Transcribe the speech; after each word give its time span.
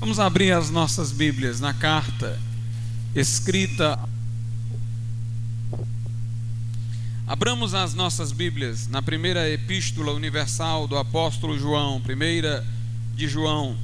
Vamos 0.00 0.20
abrir 0.20 0.52
as 0.52 0.70
nossas 0.70 1.10
Bíblias 1.10 1.58
na 1.58 1.74
carta 1.74 2.38
escrita. 3.16 3.98
Abramos 7.26 7.74
as 7.74 7.94
nossas 7.94 8.30
Bíblias 8.30 8.86
na 8.86 9.02
primeira 9.02 9.50
epístola 9.50 10.12
universal 10.12 10.86
do 10.86 10.96
apóstolo 10.96 11.58
João, 11.58 12.00
primeira 12.00 12.64
de 13.16 13.26
João. 13.26 13.76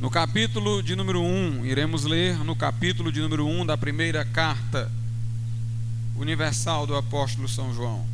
No 0.00 0.10
capítulo 0.10 0.82
de 0.82 0.96
número 0.96 1.20
1, 1.20 1.66
iremos 1.66 2.04
ler 2.04 2.38
no 2.38 2.56
capítulo 2.56 3.12
de 3.12 3.20
número 3.20 3.46
1 3.46 3.66
da 3.66 3.76
primeira 3.76 4.24
carta 4.24 4.90
universal 6.16 6.86
do 6.86 6.96
apóstolo 6.96 7.46
São 7.46 7.74
João. 7.74 8.13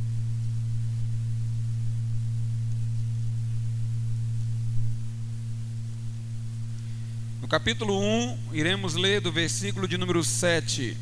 Capítulo 7.50 8.00
1, 8.00 8.38
iremos 8.52 8.94
ler 8.94 9.20
do 9.20 9.32
versículo 9.32 9.88
de 9.88 9.98
número 9.98 10.22
7 10.22 10.96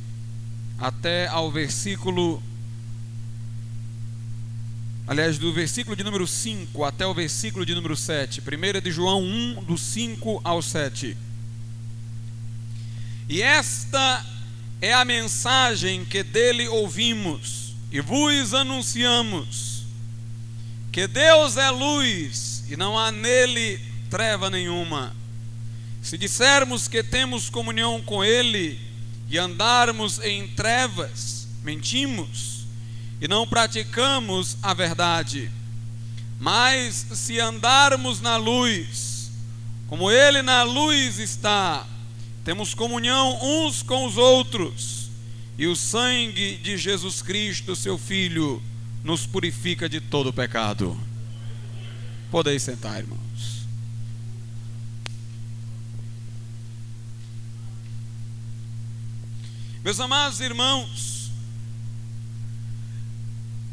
até 0.78 1.26
ao 1.26 1.52
versículo. 1.52 2.42
Aliás, 5.06 5.36
do 5.36 5.52
versículo 5.52 5.94
de 5.94 6.02
número 6.02 6.26
5 6.26 6.84
até 6.84 7.06
o 7.06 7.12
versículo 7.12 7.66
de 7.66 7.74
número 7.74 7.94
7. 7.94 8.40
1 8.40 8.80
de 8.80 8.90
João 8.90 9.22
1, 9.22 9.64
do 9.64 9.76
5 9.76 10.40
ao 10.42 10.62
7. 10.62 11.14
E 13.28 13.42
esta 13.42 14.24
é 14.80 14.94
a 14.94 15.04
mensagem 15.04 16.02
que 16.06 16.22
dele 16.22 16.66
ouvimos 16.66 17.74
e 17.92 18.00
vos 18.00 18.54
anunciamos: 18.54 19.84
que 20.90 21.06
Deus 21.06 21.58
é 21.58 21.68
luz 21.68 22.64
e 22.70 22.74
não 22.74 22.98
há 22.98 23.12
nele 23.12 23.78
treva 24.08 24.48
nenhuma. 24.48 25.17
Se 26.08 26.16
dissermos 26.16 26.88
que 26.88 27.02
temos 27.02 27.50
comunhão 27.50 28.00
com 28.00 28.24
Ele 28.24 28.80
e 29.28 29.36
andarmos 29.36 30.18
em 30.20 30.48
trevas, 30.48 31.46
mentimos 31.62 32.64
e 33.20 33.28
não 33.28 33.46
praticamos 33.46 34.56
a 34.62 34.72
verdade. 34.72 35.50
Mas 36.40 36.94
se 37.12 37.38
andarmos 37.38 38.22
na 38.22 38.38
luz, 38.38 39.30
como 39.86 40.10
Ele 40.10 40.40
na 40.40 40.62
luz 40.62 41.18
está, 41.18 41.86
temos 42.42 42.72
comunhão 42.72 43.38
uns 43.42 43.82
com 43.82 44.06
os 44.06 44.16
outros, 44.16 45.10
e 45.58 45.66
o 45.66 45.76
sangue 45.76 46.56
de 46.56 46.78
Jesus 46.78 47.20
Cristo, 47.20 47.76
seu 47.76 47.98
Filho, 47.98 48.62
nos 49.04 49.26
purifica 49.26 49.86
de 49.90 50.00
todo 50.00 50.32
pecado. 50.32 50.98
Podeis 52.30 52.62
sentar, 52.62 52.96
irmão. 52.96 53.28
Meus 59.88 60.00
amados 60.00 60.38
irmãos, 60.40 61.30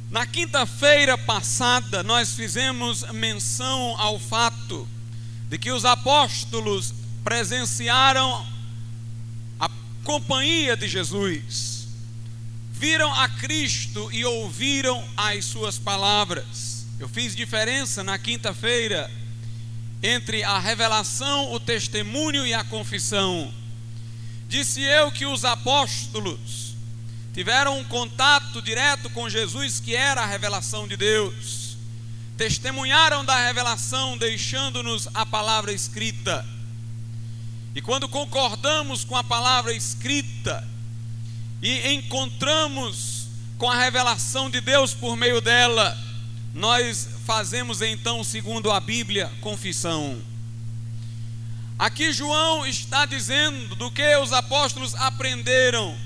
na 0.10 0.26
quinta-feira 0.26 1.18
passada 1.18 2.04
nós 2.04 2.32
fizemos 2.32 3.04
menção 3.12 4.00
ao 4.00 4.18
fato 4.18 4.88
de 5.50 5.58
que 5.58 5.74
os 5.74 5.84
apóstolos 5.84 6.94
presenciaram 7.22 8.48
a 9.60 9.70
companhia 10.06 10.78
de 10.78 10.88
Jesus, 10.88 11.90
viram 12.72 13.14
a 13.14 13.28
Cristo 13.28 14.10
e 14.10 14.24
ouviram 14.24 15.06
as 15.18 15.44
suas 15.44 15.78
palavras. 15.78 16.88
Eu 16.98 17.10
fiz 17.10 17.36
diferença 17.36 18.06
na 18.06 18.18
quinta-feira 18.18 19.12
entre 20.02 20.46
a 20.46 20.60
revelação, 20.60 21.52
o 21.52 21.60
testemunho 21.60 22.48
e 22.48 22.54
a 22.54 22.64
confissão. 22.64 23.54
Disse 24.48 24.82
eu 24.82 25.12
que 25.12 25.26
os 25.26 25.44
apóstolos 25.44 26.76
tiveram 27.34 27.80
um 27.80 27.84
contato 27.84 28.62
direto 28.62 29.10
com 29.10 29.30
Jesus, 29.30 29.80
que 29.80 29.96
era 29.96 30.22
a 30.22 30.26
revelação 30.26 30.88
de 30.88 30.96
Deus. 30.96 31.78
Testemunharam 32.38 33.26
da 33.26 33.46
revelação, 33.48 34.18
deixando-nos 34.18 35.08
a 35.14 35.26
palavra 35.26 35.74
escrita. 35.74 36.46
E 37.74 37.82
quando 37.82 38.08
concordamos 38.08 39.04
com 39.04 39.18
a 39.18 39.24
palavra 39.24 39.74
escrita 39.74 40.66
e 41.62 41.94
encontramos 41.94 43.28
com 43.58 43.70
a 43.70 43.78
revelação 43.78 44.50
de 44.50 44.62
Deus 44.62 44.94
por 44.94 45.18
meio 45.18 45.42
dela, 45.42 45.98
nós 46.54 47.10
fazemos 47.26 47.82
então, 47.82 48.24
segundo 48.24 48.72
a 48.72 48.80
Bíblia, 48.80 49.30
confissão. 49.42 50.22
Aqui 51.78 52.14
João 52.14 52.66
está 52.66 53.06
dizendo 53.06 53.76
do 53.76 53.92
que 53.92 54.16
os 54.18 54.32
apóstolos 54.32 54.96
aprenderam 54.96 55.98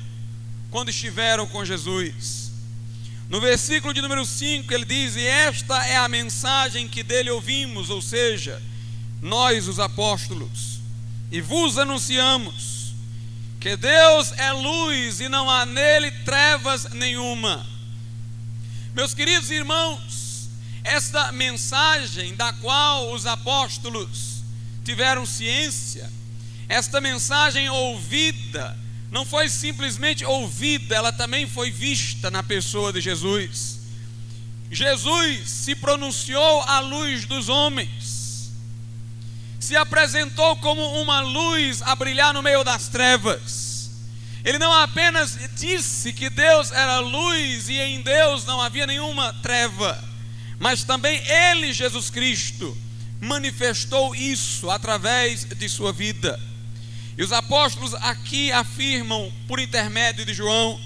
quando 0.72 0.90
estiveram 0.90 1.46
com 1.46 1.64
Jesus. 1.64 2.52
No 3.30 3.40
versículo 3.40 3.94
de 3.94 4.02
número 4.02 4.26
5 4.26 4.74
ele 4.74 4.86
diz: 4.86 5.16
E 5.16 5.26
esta 5.26 5.86
é 5.86 5.98
a 5.98 6.08
mensagem 6.08 6.88
que 6.88 7.04
dele 7.04 7.30
ouvimos, 7.30 7.92
ou 7.92 8.02
seja, 8.02 8.60
nós 9.22 9.68
os 9.68 9.80
apóstolos, 9.80 10.80
e 11.32 11.40
vos 11.40 11.78
anunciamos 11.78 12.96
que 13.60 13.76
Deus 13.76 14.32
é 14.38 14.52
luz 14.52 15.20
e 15.20 15.30
não 15.30 15.48
há 15.48 15.68
nele 15.68 16.10
trevas 16.24 16.86
nenhuma. 16.92 17.64
Meus 18.96 19.14
queridos 19.14 19.52
irmãos, 19.52 20.50
esta 20.84 21.32
mensagem 21.32 22.34
da 22.36 22.52
qual 22.54 23.14
os 23.14 23.28
apóstolos 23.28 24.39
tiveram 24.90 25.24
ciência. 25.24 26.12
Esta 26.68 27.00
mensagem 27.00 27.70
ouvida 27.70 28.76
não 29.12 29.24
foi 29.24 29.48
simplesmente 29.48 30.26
ouvida, 30.26 30.96
ela 30.96 31.14
também 31.14 31.48
foi 31.48 31.70
vista 31.70 32.32
na 32.32 32.42
pessoa 32.42 32.92
de 32.92 33.00
Jesus. 33.00 33.82
Jesus 34.72 35.48
se 35.48 35.76
pronunciou 35.76 36.64
à 36.64 36.80
luz 36.80 37.26
dos 37.26 37.50
homens, 37.50 38.52
se 39.60 39.76
apresentou 39.76 40.56
como 40.58 40.82
uma 41.00 41.22
luz 41.22 41.84
a 41.84 41.96
brilhar 41.96 42.34
no 42.34 42.42
meio 42.42 42.64
das 42.64 42.88
trevas. 42.88 43.92
Ele 44.44 44.58
não 44.58 44.74
apenas 44.74 45.38
disse 45.56 46.14
que 46.14 46.32
Deus 46.32 46.72
era 46.72 47.00
luz 47.00 47.70
e 47.70 47.78
em 47.78 48.02
Deus 48.02 48.44
não 48.44 48.60
havia 48.60 48.88
nenhuma 48.88 49.34
treva, 49.44 50.04
mas 50.58 50.84
também 50.84 51.22
Ele, 51.28 51.74
Jesus 51.74 52.10
Cristo, 52.10 52.76
manifestou 53.20 54.16
isso 54.16 54.70
através 54.70 55.44
de 55.44 55.70
sua 55.70 55.92
vida. 55.92 56.40
E 57.18 57.24
os 57.24 57.32
apóstolos 57.32 57.94
aqui 57.96 58.52
afirmam, 58.52 59.32
por 59.48 59.60
intermédio 59.60 60.26
de 60.26 60.34
João, 60.34 60.80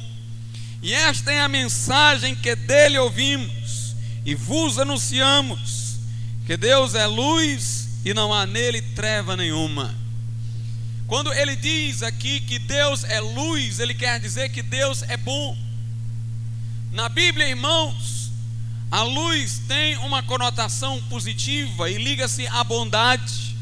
e 0.82 0.94
esta 0.94 1.32
é 1.32 1.40
a 1.40 1.48
mensagem 1.48 2.36
que 2.36 2.56
dele 2.56 2.98
ouvimos 2.98 3.96
e 4.26 4.36
vos 4.36 4.78
anunciamos: 4.80 5.98
que 6.46 6.58
Deus 6.58 6.96
é 6.96 7.06
luz 7.06 7.88
e 8.04 8.14
não 8.14 8.34
há 8.34 8.46
nele 8.46 8.82
treva 8.82 9.38
nenhuma. 9.38 9.96
Quando 11.08 11.32
ele 11.34 11.56
diz 11.56 12.02
aqui 12.02 12.40
que 12.40 12.58
Deus 12.58 13.04
é 13.04 13.20
luz, 13.20 13.80
ele 13.80 13.94
quer 13.94 14.20
dizer 14.20 14.50
que 14.50 14.62
Deus 14.62 15.04
é 15.04 15.16
bom. 15.16 15.58
Na 16.92 17.08
Bíblia, 17.10 17.48
irmãos, 17.48 18.23
a 18.94 19.02
luz 19.02 19.60
tem 19.68 19.98
uma 19.98 20.22
conotação 20.22 21.02
positiva 21.10 21.90
e 21.90 21.98
liga-se 21.98 22.46
à 22.46 22.64
bondade. 22.64 23.58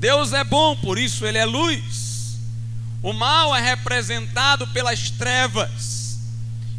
Deus 0.00 0.32
é 0.32 0.42
bom, 0.42 0.74
por 0.74 0.98
isso 0.98 1.24
ele 1.24 1.38
é 1.38 1.44
luz. 1.44 2.40
O 3.00 3.12
mal 3.12 3.54
é 3.54 3.60
representado 3.60 4.66
pelas 4.66 5.08
trevas 5.08 6.18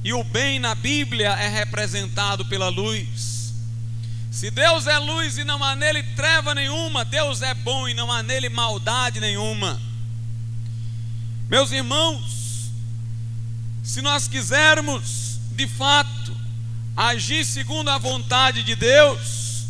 e 0.03 0.11
o 0.11 0.21
bem 0.21 0.59
na 0.59 0.75
Bíblia 0.75 1.29
é 1.29 1.47
representado 1.47 2.43
pela 2.43 2.67
luz. 2.67 3.53
Se 4.31 4.51
Deus 4.51 4.85
é 4.85 4.97
luz 4.97 5.37
e 5.37 5.45
não 5.45 5.63
há 5.63 5.73
nele 5.73 6.03
treva 6.13 6.53
nenhuma, 6.53 7.05
Deus 7.05 7.41
é 7.41 7.53
bom 7.53 7.87
e 7.87 7.93
não 7.93 8.11
há 8.11 8.21
nele 8.21 8.49
maldade 8.49 9.21
nenhuma. 9.21 9.79
Meus 11.47 11.71
irmãos, 11.71 12.69
se 13.81 14.01
nós 14.01 14.27
quisermos 14.27 15.39
de 15.57 15.67
fato 15.67 16.06
agir 16.97 17.45
segundo 17.45 17.89
a 17.89 17.99
vontade 17.99 18.63
de 18.63 18.75
Deus, 18.75 19.65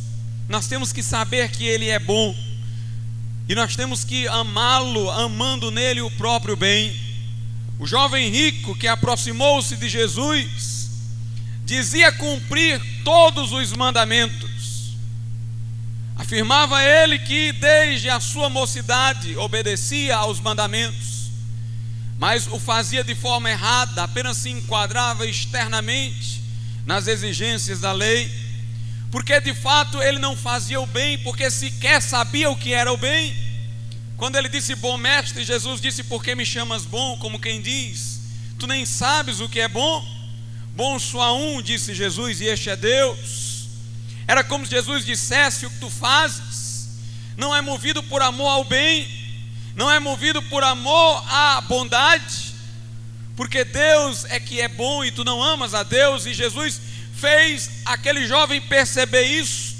nós 0.47 0.65
temos 0.65 0.93
que 0.93 1.03
saber 1.03 1.51
que 1.51 1.65
Ele 1.65 1.89
é 1.89 1.99
bom, 1.99 2.33
e 3.49 3.53
nós 3.53 3.75
temos 3.75 4.05
que 4.05 4.25
amá-lo, 4.29 5.11
amando 5.11 5.69
nele 5.69 5.99
o 6.01 6.11
próprio 6.11 6.55
bem. 6.55 6.97
O 7.79 7.85
jovem 7.85 8.29
rico 8.29 8.75
que 8.75 8.87
aproximou-se 8.87 9.75
de 9.75 9.89
Jesus, 9.89 10.89
dizia 11.65 12.13
cumprir 12.13 12.81
todos 13.03 13.51
os 13.51 13.73
mandamentos, 13.73 14.95
afirmava 16.15 16.81
ele 16.81 17.19
que 17.19 17.51
desde 17.51 18.09
a 18.09 18.21
sua 18.21 18.49
mocidade 18.49 19.35
obedecia 19.35 20.15
aos 20.15 20.39
mandamentos, 20.39 21.29
mas 22.17 22.47
o 22.47 22.57
fazia 22.57 23.03
de 23.03 23.13
forma 23.13 23.49
errada, 23.49 24.03
apenas 24.03 24.37
se 24.37 24.49
enquadrava 24.49 25.25
externamente 25.25 26.36
nas 26.87 27.05
exigências 27.05 27.81
da 27.81 27.91
lei. 27.91 28.47
porque 29.11 29.39
de 29.39 29.53
fato 29.53 30.01
ele 30.01 30.19
não 30.19 30.35
fazia 30.35 30.79
o 30.81 30.85
bem, 30.85 31.17
porque 31.19 31.49
sequer 31.49 32.01
sabia 32.01 32.49
o 32.49 32.57
que 32.57 32.73
era 32.73 32.91
o 32.91 32.97
bem. 32.97 33.35
Quando 34.17 34.35
ele 34.35 34.49
disse 34.49 34.75
bom 34.75 34.97
mestre, 34.97 35.43
Jesus 35.43 35.79
disse: 35.79 36.03
Por 36.03 36.23
que 36.23 36.33
me 36.33 36.45
chamas 36.45 36.83
bom? 36.83 37.17
Como 37.17 37.39
quem 37.39 37.61
diz, 37.61 38.21
tu 38.57 38.67
nem 38.67 38.85
sabes 38.85 39.39
o 39.39 39.47
que 39.47 39.59
é 39.59 39.67
bom. 39.67 40.05
Bom 40.75 40.99
só 40.99 41.37
um, 41.37 41.61
disse 41.61 41.93
Jesus, 41.93 42.41
e 42.41 42.45
este 42.45 42.69
é 42.69 42.75
Deus. 42.75 43.67
Era 44.27 44.43
como 44.43 44.65
se 44.65 44.71
Jesus 44.71 45.05
dissesse: 45.05 45.65
O 45.65 45.69
que 45.69 45.79
tu 45.79 45.89
fazes 45.89 46.89
não 47.37 47.55
é 47.55 47.61
movido 47.61 48.01
por 48.03 48.21
amor 48.21 48.49
ao 48.49 48.63
bem, 48.63 49.07
não 49.75 49.91
é 49.91 49.99
movido 49.99 50.41
por 50.43 50.63
amor 50.63 51.23
à 51.29 51.61
bondade, 51.61 52.46
porque 53.37 53.63
Deus 53.63 54.25
é 54.25 54.39
que 54.39 54.59
é 54.59 54.67
bom 54.67 55.05
e 55.05 55.11
tu 55.11 55.23
não 55.23 55.41
amas 55.41 55.75
a 55.75 55.83
Deus, 55.83 56.25
e 56.25 56.33
Jesus 56.33 56.81
fez 57.15 57.69
aquele 57.85 58.27
jovem 58.27 58.59
perceber 58.59 59.21
isso 59.21 59.77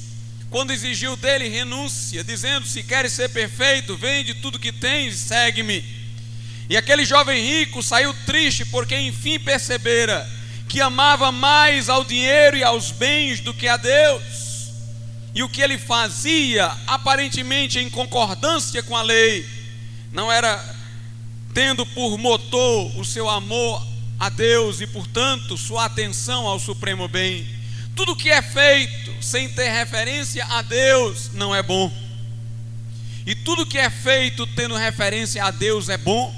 quando 0.51 0.71
exigiu 0.71 1.18
dele 1.18 1.50
renúncia, 1.50 2.24
dizendo: 2.24 2.68
Se 2.68 2.83
queres 2.83 3.12
ser 3.13 3.30
perfeito, 3.30 3.98
vende 3.98 4.36
tudo 4.36 4.59
que 4.59 4.71
tens 4.71 5.15
e 5.15 5.18
segue-me. 5.18 5.83
E 6.69 6.77
aquele 6.77 7.04
jovem 7.04 7.42
rico 7.42 7.81
saiu 7.81 8.13
triste 8.25 8.63
porque 8.65 8.98
enfim 8.98 9.39
percebera 9.39 10.30
que 10.69 10.80
amava 10.80 11.31
mais 11.31 11.89
ao 11.89 12.06
dinheiro 12.06 12.57
e 12.57 12.63
aos 12.63 12.92
bens 12.92 13.39
do 13.39 13.56
que 13.56 13.68
a 13.68 13.77
Deus. 13.77 14.71
E 15.33 15.42
o 15.42 15.50
que 15.50 15.62
ele 15.62 15.80
fazia, 15.80 16.71
aparentemente 16.86 17.80
em 17.80 17.89
concordância 17.89 18.83
com 18.83 18.95
a 18.95 19.01
lei, 19.01 19.48
não 20.12 20.31
era 20.31 20.76
tendo 21.57 21.88
por 21.88 22.19
motor 22.19 22.95
o 23.00 23.04
seu 23.04 23.27
amor 23.27 23.83
a 24.19 24.30
Deus 24.30 24.80
e, 24.80 24.86
portanto, 24.86 25.57
sua 25.57 25.86
atenção 25.86 26.45
ao 26.45 26.59
supremo 26.59 27.07
bem. 27.07 27.48
Tudo 27.95 28.15
que 28.15 28.30
é 28.30 28.44
feito 28.44 29.12
sem 29.24 29.50
ter 29.50 29.68
referência 29.71 30.45
a 30.45 30.62
Deus 30.62 31.31
não 31.33 31.56
é 31.56 31.63
bom. 31.63 31.92
E 33.25 33.33
tudo 33.33 33.65
que 33.65 33.80
é 33.80 33.89
feito 33.89 34.45
tendo 34.45 34.75
referência 34.75 35.44
a 35.44 35.50
Deus 35.50 35.89
é 35.89 35.98
bom. 35.98 36.31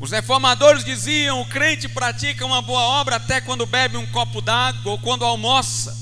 Os 0.00 0.12
reformadores 0.12 0.82
diziam: 0.82 1.42
o 1.42 1.46
crente 1.46 1.86
pratica 1.86 2.46
uma 2.46 2.62
boa 2.62 2.80
obra 2.80 3.16
até 3.16 3.42
quando 3.42 3.66
bebe 3.66 3.98
um 3.98 4.06
copo 4.06 4.40
d'água 4.40 4.92
ou 4.92 4.98
quando 4.98 5.26
almoça. 5.26 5.94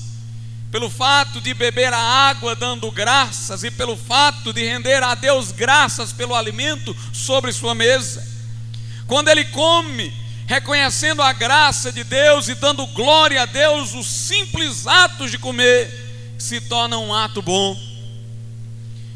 Pelo 0.71 0.89
fato 0.89 1.41
de 1.41 1.53
beber 1.53 1.91
a 1.91 1.99
água 1.99 2.55
dando 2.55 2.89
graças 2.91 3.65
e 3.65 3.69
pelo 3.69 3.97
fato 3.97 4.53
de 4.53 4.63
render 4.63 5.03
a 5.03 5.15
Deus 5.15 5.51
graças 5.51 6.13
pelo 6.13 6.33
alimento 6.33 6.95
sobre 7.11 7.51
sua 7.51 7.75
mesa. 7.75 8.36
Quando 9.07 9.29
ele 9.29 9.45
come, 9.45 10.13
reconhecendo 10.45 11.21
a 11.21 11.31
graça 11.31 11.91
de 11.91 12.03
Deus 12.03 12.49
e 12.49 12.55
dando 12.55 12.85
glória 12.87 13.41
a 13.41 13.45
Deus, 13.45 13.93
os 13.93 14.05
simples 14.05 14.85
atos 14.85 15.31
de 15.31 15.37
comer 15.37 15.89
se 16.37 16.59
tornam 16.61 17.05
um 17.05 17.13
ato 17.13 17.41
bom. 17.41 17.77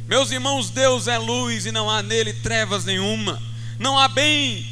Meus 0.07 0.31
irmãos, 0.31 0.69
Deus 0.69 1.07
é 1.07 1.17
luz 1.17 1.65
e 1.65 1.71
não 1.71 1.89
há 1.89 2.01
nele 2.01 2.33
trevas 2.33 2.85
nenhuma. 2.85 3.41
Não 3.77 3.97
há 3.97 4.07
bem 4.07 4.65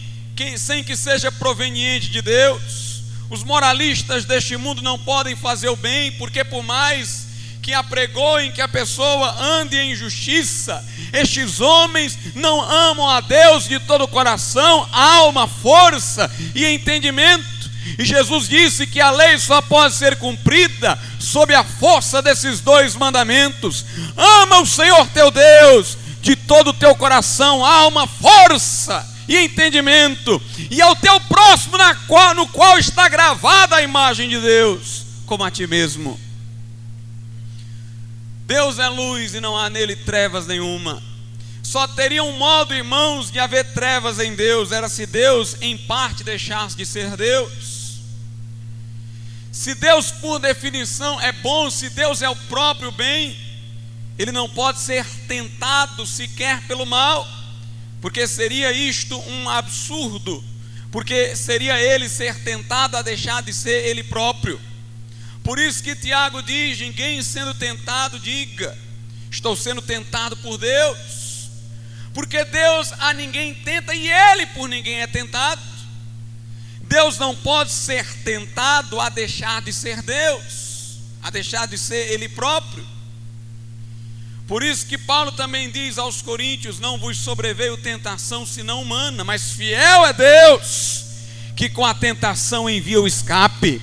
sem 0.57 0.83
que 0.83 0.95
seja 0.95 1.31
proveniente 1.31 2.09
de 2.09 2.21
Deus. 2.21 3.01
Os 3.29 3.43
moralistas 3.43 4.25
deste 4.25 4.55
mundo 4.55 4.81
não 4.81 4.97
podem 4.97 5.35
fazer 5.35 5.69
o 5.69 5.75
bem, 5.75 6.13
porque 6.13 6.43
por 6.43 6.63
mais 6.63 7.27
que 7.61 7.73
apregoem 7.73 8.51
que 8.51 8.61
a 8.61 8.67
pessoa 8.67 9.35
ande 9.41 9.77
em 9.77 9.95
justiça. 9.95 10.83
Estes 11.11 11.59
homens 11.59 12.17
não 12.35 12.61
amam 12.61 13.09
a 13.09 13.21
Deus 13.21 13.67
de 13.67 13.79
todo 13.79 14.03
o 14.03 14.07
coração, 14.07 14.87
alma, 14.91 15.47
força 15.47 16.29
e 16.53 16.65
entendimento. 16.65 17.59
E 17.97 18.05
Jesus 18.05 18.47
disse 18.47 18.85
que 18.85 19.01
a 19.01 19.11
lei 19.11 19.37
só 19.37 19.61
pode 19.61 19.95
ser 19.95 20.17
cumprida 20.17 20.97
sob 21.19 21.53
a 21.53 21.63
força 21.63 22.21
desses 22.21 22.59
dois 22.59 22.95
mandamentos: 22.95 23.85
ama 24.15 24.61
o 24.61 24.65
Senhor 24.65 25.07
teu 25.07 25.31
Deus 25.31 25.97
de 26.21 26.35
todo 26.35 26.69
o 26.69 26.73
teu 26.73 26.95
coração, 26.95 27.63
alma, 27.63 28.05
força 28.05 29.07
e 29.27 29.37
entendimento, 29.37 30.41
e 30.69 30.81
ao 30.81 30.95
teu 30.95 31.19
próximo 31.21 31.77
na 31.77 31.95
qual, 31.95 32.33
no 32.33 32.47
qual 32.47 32.77
está 32.77 33.07
gravada 33.07 33.75
a 33.75 33.81
imagem 33.81 34.27
de 34.27 34.39
Deus, 34.39 35.05
como 35.25 35.43
a 35.43 35.51
ti 35.51 35.67
mesmo. 35.67 36.19
Deus 38.49 38.79
é 38.79 38.89
luz 38.89 39.35
e 39.35 39.39
não 39.39 39.55
há 39.55 39.69
nele 39.69 39.95
trevas 39.95 40.47
nenhuma. 40.47 41.03
Só 41.61 41.87
teria 41.87 42.23
um 42.23 42.35
modo, 42.35 42.73
irmãos, 42.73 43.29
de 43.29 43.37
haver 43.37 43.63
trevas 43.75 44.17
em 44.17 44.33
Deus, 44.33 44.71
era 44.71 44.89
se 44.89 45.05
Deus, 45.05 45.55
em 45.61 45.77
parte, 45.77 46.23
deixasse 46.23 46.75
de 46.75 46.83
ser 46.83 47.15
Deus. 47.15 47.99
Se 49.51 49.75
Deus, 49.75 50.09
por 50.09 50.39
definição, 50.39 51.21
é 51.21 51.31
bom, 51.31 51.69
se 51.69 51.91
Deus 51.91 52.23
é 52.23 52.29
o 52.29 52.35
próprio 52.35 52.91
bem, 52.91 53.37
ele 54.17 54.31
não 54.31 54.49
pode 54.49 54.79
ser 54.79 55.05
tentado 55.27 56.07
sequer 56.07 56.59
pelo 56.63 56.87
mal, 56.87 57.27
porque 58.01 58.25
seria 58.25 58.71
isto 58.71 59.15
um 59.29 59.47
absurdo, 59.47 60.43
porque 60.91 61.35
seria 61.35 61.79
ele 61.79 62.09
ser 62.09 62.33
tentado 62.43 62.97
a 62.97 63.03
deixar 63.03 63.43
de 63.43 63.53
ser 63.53 63.85
ele 63.85 64.03
próprio. 64.03 64.59
Por 65.49 65.57
isso 65.57 65.81
que 65.81 65.95
Tiago 65.95 66.43
diz: 66.43 66.77
ninguém 66.79 67.23
sendo 67.23 67.55
tentado, 67.55 68.19
diga, 68.19 68.77
estou 69.31 69.55
sendo 69.55 69.81
tentado 69.81 70.37
por 70.37 70.59
Deus. 70.59 71.49
Porque 72.13 72.45
Deus 72.45 72.93
a 72.99 73.15
ninguém 73.15 73.55
tenta 73.55 73.95
e 73.95 74.11
Ele 74.11 74.45
por 74.45 74.69
ninguém 74.69 75.01
é 75.01 75.07
tentado. 75.07 75.59
Deus 76.83 77.17
não 77.17 77.35
pode 77.35 77.71
ser 77.71 78.05
tentado 78.17 79.01
a 79.01 79.09
deixar 79.09 79.59
de 79.63 79.73
ser 79.73 80.03
Deus, 80.03 80.99
a 81.23 81.31
deixar 81.31 81.67
de 81.67 81.79
ser 81.79 82.11
Ele 82.11 82.29
próprio. 82.29 82.85
Por 84.47 84.61
isso 84.61 84.85
que 84.85 84.99
Paulo 84.99 85.31
também 85.31 85.71
diz 85.71 85.97
aos 85.97 86.21
Coríntios: 86.21 86.77
Não 86.77 86.99
vos 86.99 87.17
sobreveio 87.17 87.75
tentação 87.75 88.45
senão 88.45 88.83
humana, 88.83 89.23
mas 89.23 89.53
fiel 89.53 90.05
é 90.05 90.13
Deus, 90.13 91.05
que 91.55 91.67
com 91.67 91.83
a 91.83 91.95
tentação 91.95 92.69
envia 92.69 93.01
o 93.01 93.07
escape. 93.07 93.81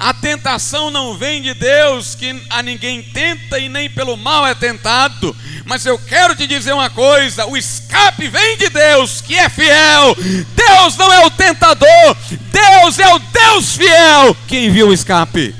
A 0.00 0.14
tentação 0.14 0.90
não 0.90 1.14
vem 1.14 1.42
de 1.42 1.52
Deus, 1.52 2.14
que 2.14 2.42
a 2.48 2.62
ninguém 2.62 3.02
tenta 3.02 3.58
e 3.58 3.68
nem 3.68 3.90
pelo 3.90 4.16
mal 4.16 4.46
é 4.46 4.54
tentado. 4.54 5.36
Mas 5.66 5.84
eu 5.84 5.98
quero 5.98 6.34
te 6.34 6.46
dizer 6.46 6.72
uma 6.72 6.88
coisa: 6.88 7.44
o 7.44 7.54
escape 7.54 8.26
vem 8.26 8.56
de 8.56 8.70
Deus, 8.70 9.20
que 9.20 9.36
é 9.36 9.50
fiel. 9.50 10.16
Deus 10.56 10.96
não 10.96 11.12
é 11.12 11.26
o 11.26 11.30
tentador, 11.30 12.16
Deus 12.50 12.98
é 12.98 13.14
o 13.14 13.18
Deus 13.18 13.76
fiel 13.76 14.34
que 14.48 14.64
envia 14.64 14.86
o 14.86 14.92
escape. 14.92 15.54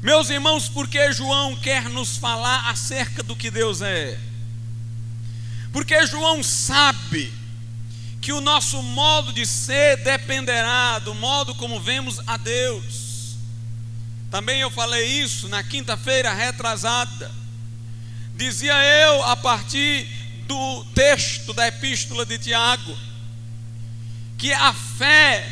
Meus 0.00 0.30
irmãos, 0.30 0.68
porque 0.68 1.12
João 1.12 1.56
quer 1.56 1.88
nos 1.88 2.16
falar 2.16 2.70
acerca 2.70 3.24
do 3.24 3.34
que 3.34 3.50
Deus 3.50 3.82
é? 3.82 4.16
Porque 5.72 6.06
João 6.06 6.44
sabe 6.44 7.39
que 8.20 8.32
o 8.32 8.40
nosso 8.40 8.82
modo 8.82 9.32
de 9.32 9.46
ser 9.46 9.96
dependerá 9.98 10.98
do 10.98 11.14
modo 11.14 11.54
como 11.54 11.80
vemos 11.80 12.20
a 12.26 12.36
Deus. 12.36 13.36
Também 14.30 14.60
eu 14.60 14.70
falei 14.70 15.06
isso 15.22 15.48
na 15.48 15.62
quinta-feira 15.62 16.32
retrasada. 16.32 17.30
Dizia 18.34 18.74
eu 18.84 19.24
a 19.24 19.36
partir 19.36 20.06
do 20.46 20.84
texto 20.94 21.52
da 21.52 21.68
epístola 21.68 22.26
de 22.26 22.38
Tiago, 22.38 22.96
que 24.36 24.52
a 24.52 24.72
fé 24.72 25.50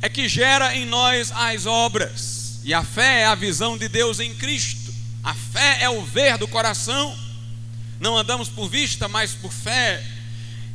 é 0.00 0.08
que 0.08 0.28
gera 0.28 0.74
em 0.76 0.86
nós 0.86 1.32
as 1.32 1.66
obras, 1.66 2.60
e 2.64 2.74
a 2.74 2.82
fé 2.82 3.22
é 3.22 3.26
a 3.26 3.34
visão 3.34 3.78
de 3.78 3.88
Deus 3.88 4.20
em 4.20 4.34
Cristo. 4.34 4.92
A 5.22 5.34
fé 5.34 5.78
é 5.80 5.90
o 5.90 6.04
ver 6.04 6.38
do 6.38 6.46
coração. 6.46 7.16
Não 7.98 8.16
andamos 8.16 8.48
por 8.48 8.68
vista, 8.68 9.08
mas 9.08 9.32
por 9.32 9.52
fé. 9.52 10.04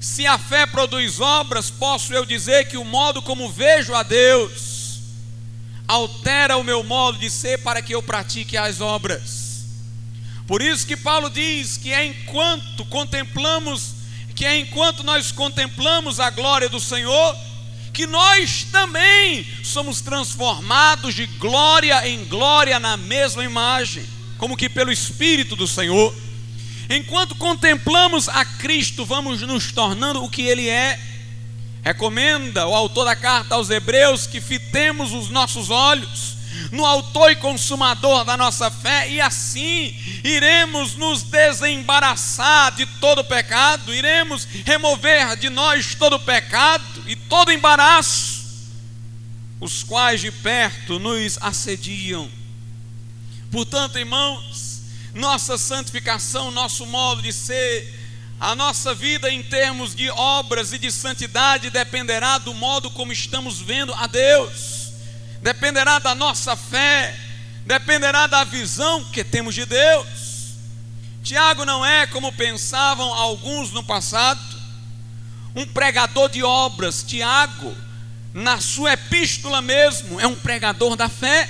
Se 0.02 0.26
a 0.26 0.40
fé 0.40 0.66
produz 0.66 1.20
obras, 1.20 1.70
posso 1.70 2.12
eu 2.12 2.26
dizer 2.26 2.68
que 2.68 2.76
o 2.76 2.84
modo 2.84 3.22
como 3.22 3.48
vejo 3.52 3.94
a 3.94 4.02
Deus 4.02 5.00
altera 5.88 6.58
o 6.58 6.64
meu 6.64 6.84
modo 6.84 7.20
de 7.20 7.30
ser 7.30 7.60
para 7.60 7.84
que 7.84 7.94
eu 7.94 8.02
pratique 8.02 8.58
as 8.58 8.82
obras. 8.82 9.66
Por 10.48 10.60
isso 10.60 10.88
que 10.88 10.98
Paulo 10.98 11.30
diz 11.30 11.78
que 11.78 11.94
é 11.94 12.04
enquanto 12.04 12.84
contemplamos, 12.86 13.94
que 14.36 14.44
é 14.44 14.58
enquanto 14.58 15.04
nós 15.04 15.32
contemplamos 15.32 16.20
a 16.20 16.32
glória 16.32 16.68
do 16.68 16.80
Senhor, 16.80 17.38
que 17.94 18.08
nós 18.08 18.66
também 18.72 19.46
somos 19.64 20.02
transformados 20.02 21.14
de 21.14 21.28
glória 21.28 22.08
em 22.08 22.26
glória 22.26 22.80
na 22.80 22.98
mesma 22.98 23.44
imagem, 23.44 24.04
como 24.40 24.58
que 24.58 24.68
pelo 24.68 24.92
Espírito 24.92 25.56
do 25.56 25.68
Senhor. 25.68 26.12
Enquanto 26.94 27.36
contemplamos 27.36 28.28
a 28.28 28.44
Cristo, 28.44 29.06
vamos 29.06 29.42
nos 29.42 29.72
tornando 29.72 30.22
o 30.22 30.30
que 30.30 30.42
Ele 30.42 30.68
é. 30.68 31.00
Recomenda 31.82 32.68
o 32.68 32.76
autor 32.76 33.06
da 33.06 33.16
carta 33.16 33.56
aos 33.56 33.70
Hebreus 33.70 34.28
que 34.28 34.42
fitemos 34.42 35.14
os 35.14 35.30
nossos 35.30 35.70
olhos 35.70 36.36
no 36.70 36.86
autor 36.86 37.32
e 37.32 37.36
consumador 37.38 38.26
da 38.26 38.36
nossa 38.36 38.70
fé, 38.70 39.10
e 39.10 39.22
assim 39.22 39.96
iremos 40.24 40.96
nos 40.96 41.24
desembaraçar 41.24 42.74
de 42.74 42.86
todo 42.86 43.24
pecado, 43.24 43.94
iremos 43.94 44.46
remover 44.66 45.38
de 45.38 45.50
nós 45.50 45.96
todo 45.96 46.20
pecado 46.20 46.84
e 47.08 47.16
todo 47.16 47.52
embaraço. 47.52 48.42
os 49.62 49.84
quais 49.84 50.20
de 50.20 50.32
perto 50.32 50.98
nos 50.98 51.38
assediam. 51.40 52.30
Portanto, 53.52 53.98
irmãos, 54.00 54.71
nossa 55.14 55.58
santificação, 55.58 56.52
nosso 56.52 56.86
modo 56.86 57.22
de 57.22 57.34
ser, 57.34 58.00
a 58.40 58.56
nossa 58.56 58.94
vida 58.96 59.30
em 59.30 59.44
termos 59.44 59.94
de 59.94 60.10
obras 60.10 60.74
e 60.74 60.80
de 60.80 60.92
santidade 60.92 61.70
dependerá 61.70 62.38
do 62.38 62.54
modo 62.54 62.90
como 62.90 63.12
estamos 63.12 63.60
vendo 63.60 63.94
a 63.94 64.08
Deus, 64.08 64.94
dependerá 65.42 66.00
da 66.00 66.16
nossa 66.16 66.56
fé, 66.56 67.16
dependerá 67.66 68.26
da 68.28 68.44
visão 68.44 69.06
que 69.06 69.24
temos 69.24 69.54
de 69.54 69.66
Deus. 69.66 70.08
Tiago 71.24 71.66
não 71.66 71.86
é 71.86 72.08
como 72.08 72.34
pensavam 72.34 73.14
alguns 73.14 73.72
no 73.72 73.84
passado, 73.84 74.42
um 75.56 75.66
pregador 75.68 76.30
de 76.30 76.42
obras. 76.44 77.04
Tiago, 77.04 77.76
na 78.34 78.60
sua 78.60 78.94
epístola 78.94 79.62
mesmo, 79.62 80.20
é 80.20 80.26
um 80.26 80.36
pregador 80.36 80.96
da 80.96 81.08
fé. 81.08 81.48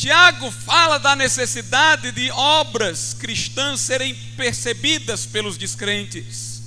Tiago 0.00 0.50
fala 0.50 0.98
da 0.98 1.14
necessidade 1.14 2.10
de 2.10 2.30
obras 2.30 3.12
cristãs 3.12 3.80
serem 3.80 4.14
percebidas 4.34 5.26
pelos 5.26 5.58
descrentes. 5.58 6.62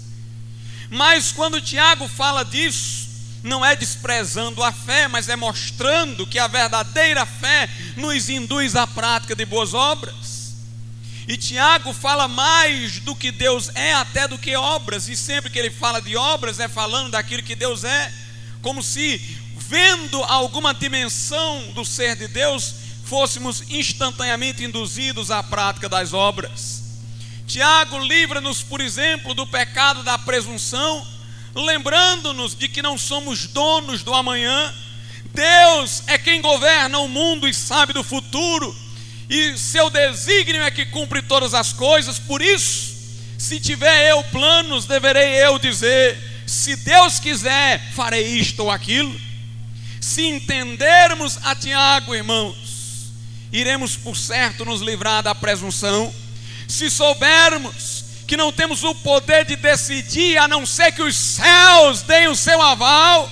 Mas 0.91 1.31
quando 1.31 1.59
Tiago 1.59 2.07
fala 2.07 2.45
disso, 2.45 3.09
não 3.41 3.65
é 3.65 3.75
desprezando 3.75 4.61
a 4.61 4.71
fé, 4.71 5.07
mas 5.07 5.29
é 5.29 5.35
mostrando 5.35 6.27
que 6.27 6.37
a 6.37 6.45
verdadeira 6.45 7.25
fé 7.25 7.67
nos 7.97 8.29
induz 8.29 8.75
à 8.75 8.85
prática 8.85 9.35
de 9.35 9.45
boas 9.45 9.73
obras. 9.73 10.53
E 11.27 11.35
Tiago 11.35 11.91
fala 11.91 12.27
mais 12.27 12.99
do 12.99 13.15
que 13.15 13.31
Deus 13.31 13.71
é, 13.73 13.95
até 13.95 14.27
do 14.27 14.37
que 14.37 14.55
obras, 14.55 15.09
e 15.09 15.17
sempre 15.17 15.49
que 15.49 15.57
ele 15.57 15.71
fala 15.71 15.99
de 15.99 16.15
obras, 16.15 16.59
é 16.59 16.67
falando 16.67 17.09
daquilo 17.09 17.41
que 17.41 17.55
Deus 17.55 17.83
é, 17.83 18.13
como 18.61 18.83
se, 18.83 19.17
vendo 19.57 20.23
alguma 20.25 20.71
dimensão 20.71 21.71
do 21.73 21.83
ser 21.83 22.15
de 22.15 22.27
Deus, 22.27 22.83
fôssemos 23.03 23.63
instantaneamente 23.69 24.63
induzidos 24.63 25.31
à 25.31 25.43
prática 25.43 25.87
das 25.87 26.13
obras. 26.13 26.81
Tiago 27.45 27.99
livra-nos, 27.99 28.61
por 28.61 28.81
exemplo, 28.81 29.33
do 29.33 29.45
pecado 29.45 30.03
da 30.03 30.17
presunção 30.17 31.13
lembrando-nos 31.55 32.55
de 32.55 32.67
que 32.67 32.81
não 32.81 32.97
somos 32.97 33.47
donos 33.47 34.03
do 34.03 34.13
amanhã. 34.13 34.73
Deus 35.25 36.03
é 36.07 36.17
quem 36.17 36.41
governa 36.41 36.99
o 36.99 37.07
mundo 37.07 37.47
e 37.47 37.53
sabe 37.53 37.93
do 37.93 38.03
futuro, 38.03 38.75
e 39.29 39.57
seu 39.57 39.89
desígnio 39.89 40.61
é 40.61 40.69
que 40.69 40.85
cumpre 40.85 41.21
todas 41.21 41.53
as 41.53 41.73
coisas. 41.73 42.19
Por 42.19 42.41
isso, 42.41 42.93
se 43.37 43.59
tiver 43.59 44.11
eu 44.11 44.23
planos, 44.25 44.85
deverei 44.85 45.43
eu 45.43 45.57
dizer: 45.57 46.17
se 46.45 46.75
Deus 46.75 47.19
quiser, 47.19 47.91
farei 47.93 48.25
isto 48.37 48.63
ou 48.63 48.71
aquilo. 48.71 49.19
Se 49.99 50.25
entendermos 50.25 51.39
a 51.43 51.55
Tiago, 51.55 52.13
irmãos, 52.13 52.55
iremos 53.53 53.95
por 53.95 54.17
certo 54.17 54.65
nos 54.65 54.81
livrar 54.81 55.21
da 55.21 55.35
presunção. 55.35 56.13
Se 56.67 56.89
soubermos 56.89 58.03
que 58.27 58.35
não 58.35 58.51
temos 58.51 58.83
o 58.83 58.95
poder 58.95 59.45
de 59.45 59.55
decidir, 59.55 60.37
a 60.39 60.47
não 60.47 60.65
ser 60.65 60.91
que 60.91 61.03
os 61.03 61.15
céus 61.15 62.01
deem 62.01 62.27
o 62.27 62.35
seu 62.35 62.59
aval. 62.59 63.29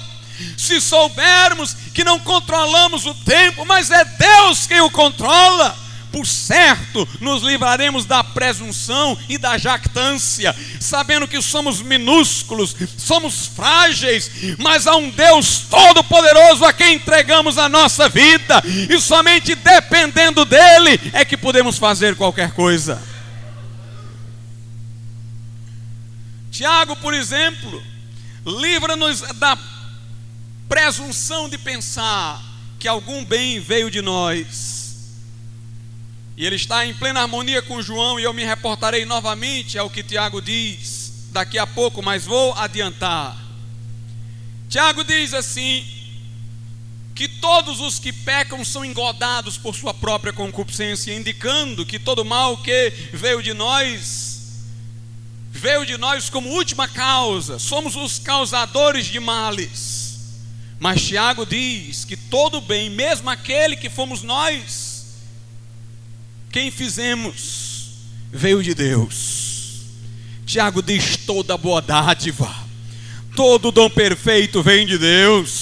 Se 0.57 0.79
soubermos 0.79 1.75
que 1.93 2.03
não 2.03 2.19
controlamos 2.19 3.05
o 3.07 3.15
tempo, 3.15 3.65
mas 3.65 3.89
é 3.89 4.05
Deus 4.05 4.67
quem 4.67 4.79
o 4.81 4.91
controla, 4.91 5.75
por 6.11 6.27
certo 6.27 7.07
nos 7.19 7.41
livraremos 7.41 8.05
da 8.05 8.23
presunção 8.23 9.17
e 9.29 9.37
da 9.37 9.57
jactância, 9.57 10.55
sabendo 10.79 11.27
que 11.27 11.41
somos 11.41 11.81
minúsculos, 11.81 12.75
somos 12.97 13.47
frágeis, 13.47 14.29
mas 14.57 14.87
há 14.87 14.95
um 14.95 15.09
Deus 15.09 15.65
todo-poderoso 15.69 16.65
a 16.65 16.73
quem 16.73 16.95
entregamos 16.95 17.57
a 17.57 17.69
nossa 17.69 18.09
vida, 18.09 18.61
e 18.65 18.99
somente 18.99 19.55
dependendo 19.55 20.45
dEle 20.45 20.99
é 21.13 21.23
que 21.23 21.37
podemos 21.37 21.77
fazer 21.77 22.15
qualquer 22.15 22.51
coisa. 22.51 23.01
Tiago, 26.51 26.97
por 26.97 27.13
exemplo, 27.13 27.81
livra-nos 28.45 29.21
da 29.35 29.57
presunção 30.67 31.47
de 31.47 31.57
pensar 31.57 32.41
que 32.77 32.87
algum 32.87 33.23
bem 33.23 33.59
veio 33.59 33.89
de 33.89 34.01
nós. 34.01 34.80
E 36.41 36.45
ele 36.47 36.55
está 36.55 36.83
em 36.87 36.93
plena 36.95 37.21
harmonia 37.21 37.61
com 37.61 37.83
João, 37.83 38.19
e 38.19 38.23
eu 38.23 38.33
me 38.33 38.43
reportarei 38.43 39.05
novamente 39.05 39.77
ao 39.77 39.91
que 39.91 40.01
Tiago 40.01 40.41
diz 40.41 41.29
daqui 41.31 41.59
a 41.59 41.67
pouco, 41.67 42.01
mas 42.01 42.25
vou 42.25 42.55
adiantar. 42.55 43.37
Tiago 44.67 45.03
diz 45.03 45.35
assim: 45.35 45.85
que 47.13 47.27
todos 47.27 47.79
os 47.79 47.99
que 47.99 48.11
pecam 48.11 48.65
são 48.65 48.83
engodados 48.83 49.55
por 49.55 49.75
sua 49.75 49.93
própria 49.93 50.33
concupiscência, 50.33 51.13
indicando 51.13 51.85
que 51.85 51.99
todo 51.99 52.25
mal 52.25 52.57
que 52.57 52.91
veio 53.13 53.43
de 53.43 53.53
nós 53.53 54.31
veio 55.51 55.85
de 55.85 55.95
nós 55.95 56.27
como 56.27 56.49
última 56.49 56.87
causa, 56.87 57.59
somos 57.59 57.95
os 57.95 58.17
causadores 58.17 59.05
de 59.05 59.19
males. 59.19 60.39
Mas 60.79 61.03
Tiago 61.03 61.45
diz 61.45 62.03
que 62.03 62.17
todo 62.17 62.59
bem, 62.59 62.89
mesmo 62.89 63.29
aquele 63.29 63.75
que 63.75 63.91
fomos 63.91 64.23
nós, 64.23 64.80
quem 66.51 66.69
fizemos, 66.69 67.91
veio 68.31 68.61
de 68.61 68.73
Deus. 68.73 69.85
Tiago 70.45 70.81
diz: 70.81 71.17
toda 71.17 71.57
boa 71.57 71.81
dádiva, 71.81 72.53
todo 73.35 73.71
dom 73.71 73.89
perfeito 73.89 74.61
vem 74.61 74.85
de 74.85 74.97
Deus 74.97 75.60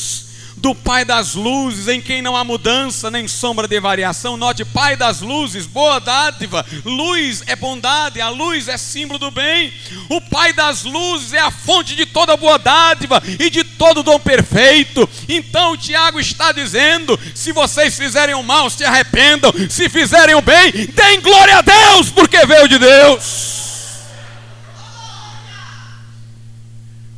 do 0.59 0.75
Pai 0.75 1.05
das 1.05 1.35
luzes, 1.35 1.87
em 1.87 2.01
quem 2.01 2.21
não 2.21 2.35
há 2.35 2.43
mudança 2.43 3.09
nem 3.09 3.27
sombra 3.27 3.67
de 3.67 3.79
variação. 3.79 4.37
Note, 4.37 4.65
Pai 4.65 4.95
das 4.95 5.21
luzes, 5.21 5.65
boa 5.65 5.99
dádiva, 5.99 6.65
luz 6.83 7.43
é 7.47 7.55
bondade, 7.55 8.21
a 8.21 8.29
luz 8.29 8.67
é 8.67 8.77
símbolo 8.77 9.19
do 9.19 9.31
bem. 9.31 9.73
O 10.09 10.19
Pai 10.21 10.53
das 10.53 10.83
luzes 10.83 11.33
é 11.33 11.39
a 11.39 11.51
fonte 11.51 11.95
de 11.95 12.05
toda 12.05 12.35
boa 12.37 12.59
dádiva 12.59 13.21
e 13.39 13.49
de 13.49 13.63
todo 13.63 14.03
dom 14.03 14.19
perfeito. 14.19 15.09
Então, 15.27 15.71
o 15.71 15.77
Tiago 15.77 16.19
está 16.19 16.51
dizendo: 16.51 17.19
se 17.33 17.51
vocês 17.51 17.95
fizerem 17.95 18.35
o 18.35 18.43
mal, 18.43 18.69
se 18.69 18.83
arrependam, 18.83 19.53
se 19.69 19.89
fizerem 19.89 20.35
o 20.35 20.41
bem, 20.41 20.71
deem 20.93 21.21
glória 21.21 21.57
a 21.57 21.61
Deus, 21.61 22.09
porque 22.09 22.45
veio 22.45 22.67
de 22.67 22.77
Deus. 22.77 23.68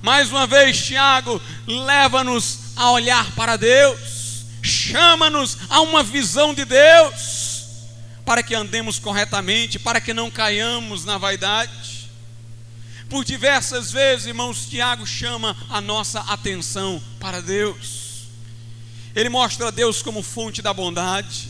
Mais 0.02 0.32
uma 0.32 0.48
vez, 0.48 0.84
Tiago, 0.84 1.40
leva-nos 1.68 2.60
a 2.76 2.90
olhar 2.92 3.32
para 3.34 3.56
Deus, 3.56 4.46
chama-nos 4.64 5.58
a 5.70 5.82
uma 5.82 6.02
visão 6.02 6.54
de 6.54 6.66
Deus, 6.66 7.52
para 8.26 8.42
que 8.42 8.56
andemos 8.56 8.98
corretamente, 8.98 9.78
para 9.78 10.02
que 10.02 10.14
não 10.14 10.32
caiamos 10.32 11.06
na 11.06 11.18
vaidade. 11.18 12.10
Por 13.10 13.24
diversas 13.26 13.92
vezes, 13.92 14.28
irmãos, 14.28 14.66
Tiago 14.70 15.06
chama 15.06 15.56
a 15.70 15.82
nossa 15.82 16.22
atenção 16.22 17.02
para 17.20 17.42
Deus. 17.42 18.02
Ele 19.14 19.30
mostra 19.30 19.72
Deus 19.72 20.02
como 20.02 20.24
fonte 20.24 20.62
da 20.62 20.74
bondade. 20.74 21.50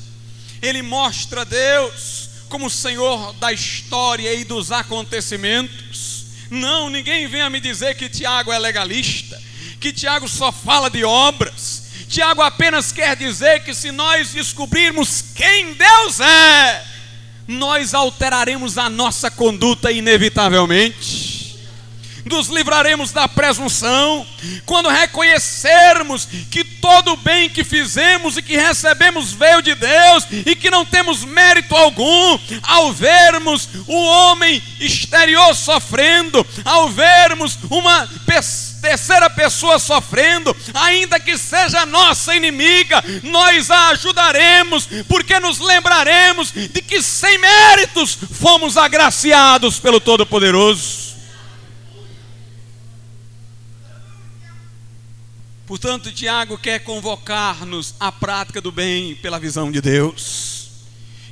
Ele 0.61 0.81
mostra 0.81 1.45
Deus 1.45 2.29
como 2.49 2.69
Senhor 2.69 3.33
da 3.33 3.53
história 3.53 4.33
e 4.33 4.43
dos 4.43 4.71
acontecimentos. 4.71 6.10
Não, 6.51 6.89
ninguém 6.89 7.27
venha 7.27 7.49
me 7.49 7.59
dizer 7.59 7.95
que 7.95 8.07
Tiago 8.07 8.51
é 8.51 8.59
legalista 8.59 9.41
que 9.81 9.91
Tiago 9.91 10.29
só 10.29 10.51
fala 10.51 10.89
de 10.89 11.03
obras. 11.03 11.81
Tiago 12.07 12.41
apenas 12.41 12.91
quer 12.91 13.15
dizer 13.15 13.63
que 13.63 13.73
se 13.73 13.91
nós 13.91 14.29
descobrirmos 14.29 15.23
quem 15.33 15.73
Deus 15.73 16.19
é, 16.19 16.85
nós 17.47 17.95
alteraremos 17.95 18.77
a 18.77 18.89
nossa 18.89 19.31
conduta 19.31 19.91
inevitavelmente. 19.91 21.57
Nos 22.25 22.47
livraremos 22.47 23.11
da 23.11 23.27
presunção 23.27 24.25
quando 24.65 24.87
reconhecermos 24.87 26.27
que 26.51 26.63
todo 26.81 27.13
o 27.13 27.17
bem 27.17 27.49
que 27.49 27.63
fizemos 27.63 28.35
e 28.35 28.41
que 28.41 28.57
recebemos 28.57 29.31
veio 29.31 29.61
de 29.61 29.75
Deus 29.75 30.25
e 30.45 30.55
que 30.55 30.71
não 30.71 30.83
temos 30.83 31.23
mérito 31.23 31.75
algum, 31.75 32.39
ao 32.63 32.91
vermos 32.91 33.69
o 33.87 33.95
homem 33.95 34.61
exterior 34.79 35.55
sofrendo, 35.55 36.45
ao 36.65 36.89
vermos 36.89 37.57
uma 37.69 38.07
pessoa 38.25 38.71
terceira 38.81 39.29
pessoa 39.29 39.77
sofrendo, 39.77 40.55
ainda 40.73 41.19
que 41.19 41.37
seja 41.37 41.85
nossa 41.85 42.35
inimiga, 42.35 43.03
nós 43.23 43.69
a 43.69 43.89
ajudaremos, 43.89 44.89
porque 45.07 45.39
nos 45.39 45.59
lembraremos 45.59 46.51
de 46.51 46.81
que 46.81 47.01
sem 47.01 47.37
méritos 47.37 48.17
fomos 48.39 48.77
agraciados 48.77 49.79
pelo 49.79 49.99
Todo-Poderoso. 49.99 51.10
Portanto, 55.71 56.11
Tiago 56.11 56.57
quer 56.57 56.79
convocar-nos 56.79 57.95
à 57.97 58.11
prática 58.11 58.59
do 58.59 58.73
bem 58.73 59.15
pela 59.15 59.39
visão 59.39 59.71
de 59.71 59.79
Deus. 59.79 60.67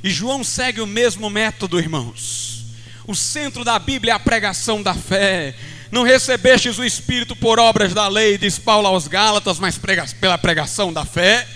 E 0.02 0.08
João 0.08 0.42
segue 0.42 0.80
o 0.80 0.86
mesmo 0.86 1.28
método, 1.28 1.78
irmãos. 1.78 2.64
O 3.06 3.14
centro 3.14 3.66
da 3.66 3.78
Bíblia 3.78 4.14
é 4.14 4.16
a 4.16 4.18
pregação 4.18 4.82
da 4.82 4.94
fé, 4.94 5.54
Não 5.92 6.04
recebestes 6.04 6.78
o 6.78 6.84
Espírito 6.84 7.36
por 7.36 7.58
obras 7.58 7.92
da 7.92 8.08
lei, 8.08 8.38
diz 8.38 8.58
Paulo 8.58 8.86
aos 8.86 9.06
Gálatas, 9.06 9.58
mas 9.58 9.76
prega 9.76 10.06
pela 10.18 10.38
pregação 10.38 10.90
da 10.90 11.04
fé. 11.04 11.46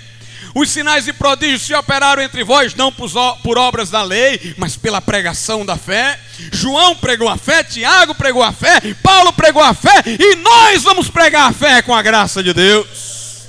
Os 0.55 0.71
sinais 0.71 1.09
e 1.09 1.13
prodígios 1.13 1.63
se 1.63 1.75
operaram 1.75 2.23
entre 2.23 2.45
vós, 2.45 2.77
não 2.77 2.93
por 2.93 3.59
obras 3.59 3.91
da 3.91 4.05
lei, 4.05 4.55
mas 4.57 4.77
pela 4.77 5.03
pregação 5.03 5.67
da 5.67 5.77
fé. 5.77 6.21
João 6.53 6.95
pregou 6.95 7.29
a 7.29 7.37
fé, 7.37 7.65
Tiago 7.65 8.15
pregou 8.15 8.43
a 8.43 8.53
fé, 8.53 8.81
Paulo 9.03 9.33
pregou 9.33 9.63
a 9.63 9.75
fé, 9.75 10.05
e 10.07 10.37
nós 10.37 10.85
vamos 10.85 11.11
pregar 11.11 11.51
a 11.51 11.53
fé 11.53 11.83
com 11.83 11.93
a 11.93 12.01
graça 12.01 12.41
de 12.41 12.53
Deus. 12.53 13.49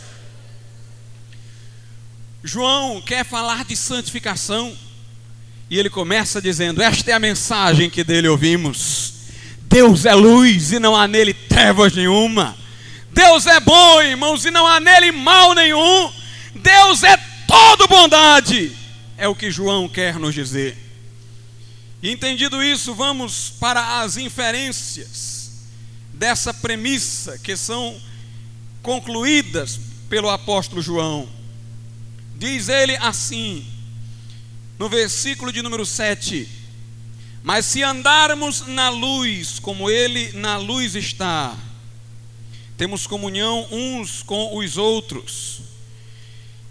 João 2.43 2.99
quer 3.01 3.23
falar 3.23 3.65
de 3.65 3.75
santificação, 3.75 4.75
e 5.69 5.77
ele 5.77 5.91
começa 5.91 6.41
dizendo: 6.41 6.81
Esta 6.81 7.11
é 7.11 7.13
a 7.13 7.19
mensagem 7.19 7.87
que 7.87 8.03
dele 8.03 8.27
ouvimos. 8.27 9.13
Deus 9.61 10.05
é 10.05 10.13
luz 10.15 10.71
e 10.71 10.79
não 10.79 10.95
há 10.95 11.07
nele 11.07 11.33
trevas 11.33 11.93
nenhuma. 11.93 12.55
Deus 13.11 13.45
é 13.45 13.59
bom, 13.59 14.01
irmãos, 14.01 14.43
e 14.43 14.49
não 14.49 14.65
há 14.65 14.79
nele 14.79 15.11
mal 15.11 15.53
nenhum. 15.53 16.24
Deus 16.55 17.03
é 17.03 17.17
todo 17.45 17.87
bondade, 17.87 18.75
é 19.17 19.27
o 19.27 19.35
que 19.35 19.51
João 19.51 19.89
quer 19.89 20.17
nos 20.17 20.33
dizer. 20.33 20.77
Entendido 22.01 22.63
isso, 22.63 22.95
vamos 22.95 23.49
para 23.49 23.99
as 23.99 24.15
inferências 24.15 25.65
dessa 26.13 26.53
premissa 26.53 27.37
que 27.37 27.57
são 27.57 27.99
concluídas 28.81 29.79
pelo 30.07 30.29
apóstolo 30.29 30.81
João. 30.81 31.27
Diz 32.37 32.69
ele 32.69 32.95
assim, 32.97 33.65
no 34.79 34.87
versículo 34.87 35.51
de 35.51 35.61
número 35.61 35.85
7: 35.85 36.47
Mas 37.43 37.65
se 37.65 37.83
andarmos 37.83 38.65
na 38.67 38.87
luz, 38.89 39.59
como 39.59 39.89
ele 39.89 40.31
na 40.33 40.57
luz 40.57 40.95
está, 40.95 41.57
temos 42.77 43.05
comunhão 43.07 43.67
uns 43.71 44.23
com 44.23 44.55
os 44.57 44.77
outros 44.77 45.64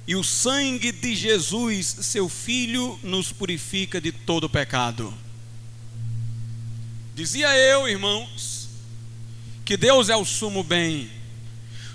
e 0.06 0.14
o 0.14 0.22
sangue 0.22 0.92
de 0.92 1.14
Jesus, 1.14 1.86
seu 1.86 2.28
Filho, 2.28 2.98
nos 3.02 3.32
purifica 3.32 4.00
de 4.00 4.12
todo 4.12 4.50
pecado. 4.50 5.12
Dizia 7.14 7.56
eu, 7.56 7.88
irmãos, 7.88 8.68
que 9.64 9.76
Deus 9.76 10.08
é 10.08 10.16
o 10.16 10.24
sumo 10.24 10.62
bem. 10.62 11.10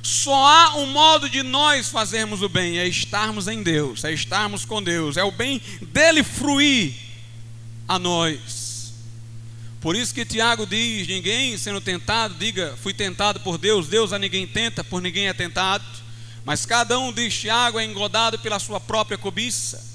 Só 0.01 0.33
há 0.33 0.77
um 0.77 0.87
modo 0.87 1.29
de 1.29 1.43
nós 1.43 1.89
fazermos 1.89 2.41
o 2.41 2.49
bem, 2.49 2.79
é 2.79 2.87
estarmos 2.87 3.47
em 3.47 3.61
Deus, 3.61 4.03
é 4.03 4.11
estarmos 4.11 4.65
com 4.65 4.81
Deus, 4.81 5.17
é 5.17 5.23
o 5.23 5.31
bem 5.31 5.61
dele 5.81 6.23
fruir 6.23 6.95
a 7.87 7.99
nós. 7.99 8.93
Por 9.81 9.95
isso 9.95 10.13
que 10.13 10.25
Tiago 10.25 10.65
diz: 10.65 11.07
ninguém 11.07 11.57
sendo 11.57 11.81
tentado, 11.81 12.33
diga, 12.35 12.75
fui 12.81 12.93
tentado 12.93 13.41
por 13.41 13.57
Deus, 13.57 13.87
Deus 13.87 14.13
a 14.13 14.17
ninguém 14.17 14.47
tenta, 14.47 14.83
por 14.83 15.01
ninguém 15.01 15.27
é 15.27 15.33
tentado. 15.33 15.85
Mas 16.49 16.65
cada 16.65 16.97
um, 16.97 17.13
diz 17.13 17.37
Tiago, 17.37 17.79
é 17.79 17.85
engodado 17.85 18.39
pela 18.39 18.57
sua 18.57 18.79
própria 18.79 19.19
cobiça. 19.19 19.85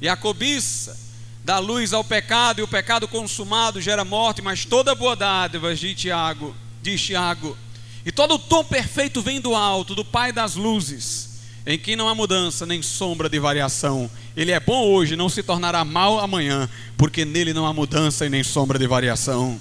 E 0.00 0.08
a 0.08 0.14
cobiça 0.14 0.96
dá 1.44 1.58
luz 1.58 1.92
ao 1.92 2.04
pecado, 2.04 2.60
e 2.60 2.62
o 2.62 2.68
pecado 2.68 3.08
consumado 3.08 3.80
gera 3.80 4.04
morte, 4.04 4.40
mas 4.40 4.64
toda 4.64 4.94
boa 4.94 5.16
dádiva, 5.16 5.74
diz 5.74 5.98
Tiago, 5.98 6.54
diz 6.80 7.02
Tiago. 7.02 7.58
E 8.06 8.12
todo 8.12 8.34
o 8.34 8.38
tom 8.38 8.62
perfeito 8.62 9.20
vem 9.20 9.40
do 9.40 9.56
alto, 9.56 9.92
do 9.92 10.04
Pai 10.04 10.30
das 10.30 10.54
luzes, 10.54 11.40
em 11.66 11.76
quem 11.76 11.96
não 11.96 12.08
há 12.08 12.14
mudança 12.14 12.64
nem 12.64 12.80
sombra 12.80 13.28
de 13.28 13.40
variação. 13.40 14.08
Ele 14.36 14.52
é 14.52 14.60
bom 14.60 14.86
hoje, 14.86 15.16
não 15.16 15.28
se 15.28 15.42
tornará 15.42 15.84
mal 15.84 16.20
amanhã, 16.20 16.70
porque 16.96 17.24
nele 17.24 17.52
não 17.52 17.66
há 17.66 17.74
mudança 17.74 18.24
e 18.24 18.30
nem 18.30 18.44
sombra 18.44 18.78
de 18.78 18.86
variação. 18.86 19.60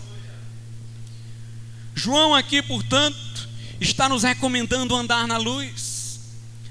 João 1.96 2.36
aqui, 2.36 2.62
portanto, 2.62 3.50
está 3.82 4.08
nos 4.08 4.22
recomendando 4.22 4.96
andar 4.96 5.28
na 5.28 5.38
luz 5.38 5.87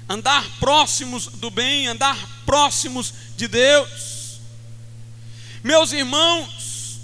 andar 0.09 0.47
próximos 0.59 1.27
do 1.27 1.49
bem, 1.49 1.87
andar 1.87 2.17
próximos 2.45 3.13
de 3.35 3.47
Deus. 3.47 4.39
Meus 5.63 5.91
irmãos, 5.91 6.99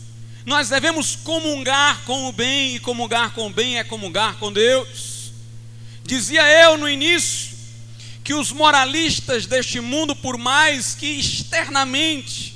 nós 0.45 0.69
devemos 0.69 1.15
comungar 1.15 2.01
com 2.05 2.29
o 2.29 2.31
bem, 2.31 2.75
e 2.75 2.79
comungar 2.79 3.31
com 3.31 3.47
o 3.47 3.49
bem 3.49 3.77
é 3.77 3.83
comungar 3.83 4.37
com 4.37 4.51
Deus. 4.51 5.31
Dizia 6.03 6.43
eu 6.63 6.77
no 6.77 6.87
início 6.87 7.53
que 8.23 8.33
os 8.33 8.51
moralistas 8.51 9.45
deste 9.45 9.81
mundo, 9.81 10.15
por 10.15 10.37
mais 10.37 10.95
que 10.95 11.07
externamente 11.07 12.53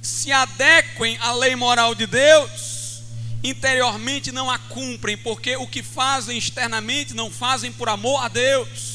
se 0.00 0.30
adequem 0.30 1.16
à 1.18 1.32
lei 1.32 1.56
moral 1.56 1.94
de 1.94 2.06
Deus, 2.06 3.02
interiormente 3.42 4.30
não 4.30 4.48
a 4.48 4.58
cumprem, 4.58 5.16
porque 5.16 5.56
o 5.56 5.66
que 5.66 5.82
fazem 5.82 6.38
externamente 6.38 7.14
não 7.14 7.30
fazem 7.30 7.72
por 7.72 7.88
amor 7.88 8.24
a 8.24 8.28
Deus 8.28 8.91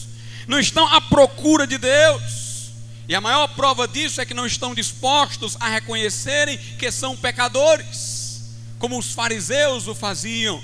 não 0.48 0.60
estão 0.60 0.88
à 0.88 1.02
procura 1.02 1.68
de 1.68 1.78
Deus. 1.78 2.72
E 3.08 3.16
a 3.16 3.22
maior 3.22 3.48
prova 3.50 3.88
disso 3.88 4.20
é 4.20 4.26
que 4.26 4.34
não 4.34 4.46
estão 4.46 4.74
dispostos 4.74 5.58
a 5.60 5.70
reconhecerem 5.70 6.58
que 6.58 6.92
são 6.92 7.16
pecadores, 7.16 8.56
como 8.80 8.98
os 8.98 9.14
fariseus 9.14 9.88
o 9.88 9.96
faziam. 9.96 10.62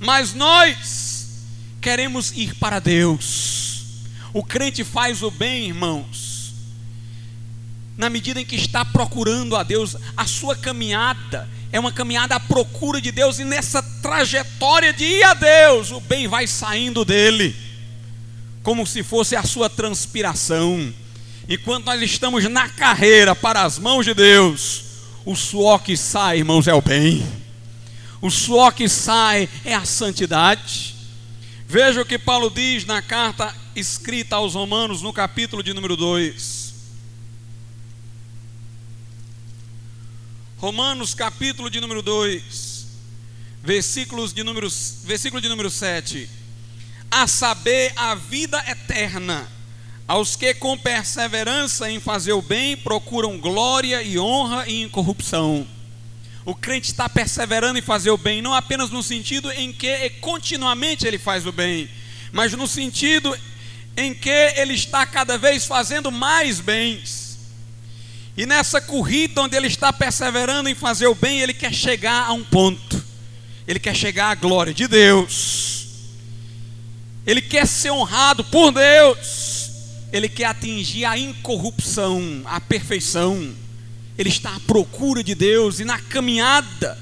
Mas 0.00 0.32
nós 0.32 1.28
queremos 1.80 2.32
ir 2.32 2.54
para 2.54 2.78
Deus. 2.78 3.82
O 4.32 4.42
crente 4.42 4.84
faz 4.84 5.22
o 5.22 5.30
bem, 5.30 5.68
irmãos, 5.68 6.52
na 7.96 8.08
medida 8.08 8.40
em 8.40 8.44
que 8.44 8.56
está 8.56 8.84
procurando 8.84 9.56
a 9.56 9.62
Deus, 9.62 9.96
a 10.16 10.26
sua 10.26 10.54
caminhada 10.54 11.48
é 11.72 11.80
uma 11.80 11.92
caminhada 11.92 12.36
à 12.36 12.40
procura 12.40 13.00
de 13.00 13.10
Deus, 13.10 13.38
e 13.38 13.44
nessa 13.44 13.82
trajetória 13.82 14.92
de 14.92 15.04
ir 15.04 15.22
a 15.22 15.34
Deus, 15.34 15.90
o 15.90 16.00
bem 16.00 16.26
vai 16.26 16.46
saindo 16.46 17.04
dele 17.04 17.67
como 18.68 18.86
se 18.86 19.02
fosse 19.02 19.34
a 19.34 19.42
sua 19.42 19.70
transpiração. 19.70 20.92
Enquanto 21.48 21.86
nós 21.86 22.02
estamos 22.02 22.44
na 22.50 22.68
carreira 22.68 23.34
para 23.34 23.62
as 23.62 23.78
mãos 23.78 24.04
de 24.04 24.12
Deus, 24.12 24.84
o 25.24 25.34
suor 25.34 25.82
que 25.82 25.96
sai, 25.96 26.40
irmãos, 26.40 26.68
é 26.68 26.74
o 26.74 26.82
bem. 26.82 27.26
O 28.20 28.28
suor 28.28 28.74
que 28.74 28.86
sai 28.86 29.48
é 29.64 29.74
a 29.74 29.86
santidade. 29.86 30.94
Veja 31.66 32.02
o 32.02 32.04
que 32.04 32.18
Paulo 32.18 32.50
diz 32.50 32.84
na 32.84 33.00
carta 33.00 33.56
escrita 33.74 34.36
aos 34.36 34.52
Romanos, 34.52 35.00
no 35.00 35.14
capítulo 35.14 35.62
de 35.62 35.72
número 35.72 35.96
2. 35.96 36.74
Romanos, 40.58 41.14
capítulo 41.14 41.70
de 41.70 41.80
número 41.80 42.02
2, 42.02 42.86
versículos 43.62 44.34
de 44.34 44.44
número, 44.44 44.68
versículo 45.06 45.40
de 45.40 45.48
número 45.48 45.70
7 45.70 46.36
a 47.10 47.26
saber, 47.26 47.92
a 47.96 48.14
vida 48.14 48.62
eterna, 48.68 49.48
aos 50.06 50.36
que 50.36 50.54
com 50.54 50.76
perseverança 50.76 51.90
em 51.90 52.00
fazer 52.00 52.32
o 52.32 52.42
bem 52.42 52.76
procuram 52.76 53.38
glória 53.38 54.02
e 54.02 54.18
honra 54.18 54.68
e 54.68 54.82
incorrupção. 54.82 55.66
O 56.44 56.54
crente 56.54 56.90
está 56.90 57.08
perseverando 57.08 57.78
em 57.78 57.82
fazer 57.82 58.10
o 58.10 58.16
bem, 58.16 58.40
não 58.40 58.54
apenas 58.54 58.90
no 58.90 59.02
sentido 59.02 59.50
em 59.52 59.72
que 59.72 60.10
continuamente 60.20 61.06
ele 61.06 61.18
faz 61.18 61.46
o 61.46 61.52
bem, 61.52 61.88
mas 62.32 62.52
no 62.52 62.66
sentido 62.66 63.36
em 63.96 64.14
que 64.14 64.30
ele 64.30 64.74
está 64.74 65.04
cada 65.04 65.36
vez 65.36 65.66
fazendo 65.66 66.10
mais 66.10 66.60
bens. 66.60 67.38
E 68.36 68.46
nessa 68.46 68.80
corrida 68.80 69.42
onde 69.42 69.56
ele 69.56 69.66
está 69.66 69.92
perseverando 69.92 70.68
em 70.68 70.74
fazer 70.74 71.08
o 71.08 71.14
bem, 71.14 71.40
ele 71.40 71.52
quer 71.52 71.74
chegar 71.74 72.26
a 72.26 72.32
um 72.32 72.44
ponto. 72.44 73.04
Ele 73.66 73.80
quer 73.80 73.94
chegar 73.94 74.30
à 74.30 74.34
glória 74.34 74.72
de 74.72 74.86
Deus 74.86 75.77
ele 77.28 77.42
quer 77.42 77.66
ser 77.66 77.90
honrado 77.90 78.42
por 78.42 78.72
Deus, 78.72 79.70
ele 80.10 80.30
quer 80.30 80.46
atingir 80.46 81.04
a 81.04 81.18
incorrupção, 81.18 82.40
a 82.46 82.58
perfeição. 82.58 83.54
Ele 84.16 84.30
está 84.30 84.56
à 84.56 84.60
procura 84.60 85.22
de 85.22 85.34
Deus 85.34 85.78
e 85.78 85.84
na 85.84 85.98
caminhada, 85.98 86.98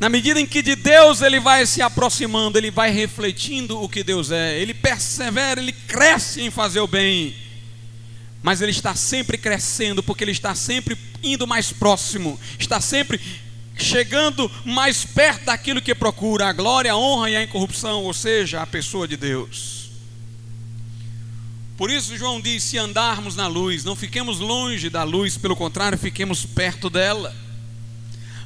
na 0.00 0.08
medida 0.08 0.40
em 0.40 0.46
que 0.46 0.62
de 0.62 0.74
Deus 0.74 1.20
ele 1.20 1.38
vai 1.38 1.66
se 1.66 1.82
aproximando, 1.82 2.56
ele 2.56 2.70
vai 2.70 2.90
refletindo 2.90 3.78
o 3.82 3.90
que 3.90 4.02
Deus 4.02 4.30
é, 4.30 4.58
ele 4.58 4.72
persevera, 4.72 5.60
ele 5.60 5.72
cresce 5.72 6.40
em 6.40 6.50
fazer 6.50 6.80
o 6.80 6.86
bem, 6.86 7.36
mas 8.42 8.62
ele 8.62 8.70
está 8.70 8.94
sempre 8.94 9.36
crescendo, 9.36 10.02
porque 10.02 10.24
ele 10.24 10.32
está 10.32 10.54
sempre 10.54 10.96
indo 11.22 11.46
mais 11.46 11.72
próximo, 11.72 12.40
está 12.58 12.80
sempre 12.80 13.20
chegando 13.78 14.50
mais 14.64 15.04
perto 15.04 15.44
daquilo 15.44 15.80
que 15.80 15.94
procura, 15.94 16.48
a 16.48 16.52
glória, 16.52 16.92
a 16.92 16.96
honra 16.96 17.30
e 17.30 17.36
a 17.36 17.42
incorrupção, 17.42 18.04
ou 18.04 18.12
seja, 18.12 18.60
a 18.60 18.66
pessoa 18.66 19.06
de 19.06 19.16
Deus. 19.16 19.78
Por 21.76 21.90
isso, 21.90 22.16
João 22.16 22.40
diz: 22.40 22.64
se 22.64 22.76
andarmos 22.76 23.36
na 23.36 23.46
luz, 23.46 23.84
não 23.84 23.94
fiquemos 23.94 24.40
longe 24.40 24.90
da 24.90 25.04
luz, 25.04 25.38
pelo 25.38 25.54
contrário, 25.54 25.96
fiquemos 25.96 26.44
perto 26.44 26.90
dela. 26.90 27.34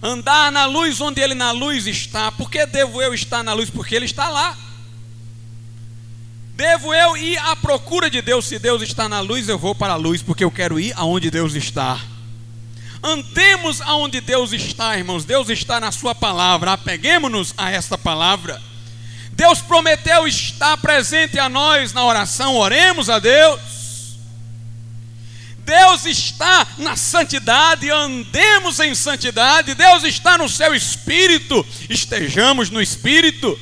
Andar 0.03 0.53
na 0.53 0.66
luz 0.66 1.01
onde 1.01 1.21
ele 1.21 1.35
na 1.35 1.51
luz 1.53 1.87
está. 1.87 2.31
Por 2.31 2.51
que 2.51 2.66
devo 2.66 3.01
eu 3.01 3.14
estar 3.14 3.42
na 3.42 3.55
luz? 3.55 3.71
Porque 3.71 3.95
ele 3.95 4.05
está 4.05 4.29
lá. 4.29 4.59
Devo 6.55 6.92
eu 6.92 7.16
ir 7.16 7.38
à 7.38 7.57
procura 7.57 8.11
de 8.11 8.21
Deus? 8.21 8.47
Se 8.47 8.59
Deus 8.59 8.83
está 8.83 9.09
na 9.09 9.21
luz, 9.21 9.49
eu 9.49 9.59
vou 9.59 9.75
para 9.75 9.95
a 9.95 9.97
luz, 9.97 10.21
porque 10.21 10.45
eu 10.45 10.51
quero 10.51 10.79
ir 10.79 10.92
aonde 10.97 11.31
Deus 11.31 11.55
está. 11.55 11.99
Andemos 13.02 13.80
aonde 13.80 14.20
Deus 14.20 14.52
está, 14.52 14.96
irmãos. 14.96 15.24
Deus 15.24 15.48
está 15.48 15.80
na 15.80 15.90
Sua 15.90 16.14
palavra. 16.14 16.72
Apeguemos-nos 16.72 17.52
a 17.56 17.70
esta 17.70 17.98
palavra. 17.98 18.62
Deus 19.32 19.60
prometeu 19.60 20.28
estar 20.28 20.76
presente 20.76 21.38
a 21.38 21.48
nós 21.48 21.92
na 21.92 22.04
oração. 22.04 22.56
Oremos 22.56 23.10
a 23.10 23.18
Deus. 23.18 23.72
Deus 25.64 26.06
está 26.06 26.66
na 26.78 26.96
santidade, 26.96 27.88
andemos 27.88 28.80
em 28.80 28.94
santidade. 28.94 29.74
Deus 29.74 30.02
está 30.04 30.36
no 30.36 30.48
seu 30.48 30.74
espírito, 30.74 31.64
estejamos 31.88 32.68
no 32.68 32.80
espírito. 32.80 33.58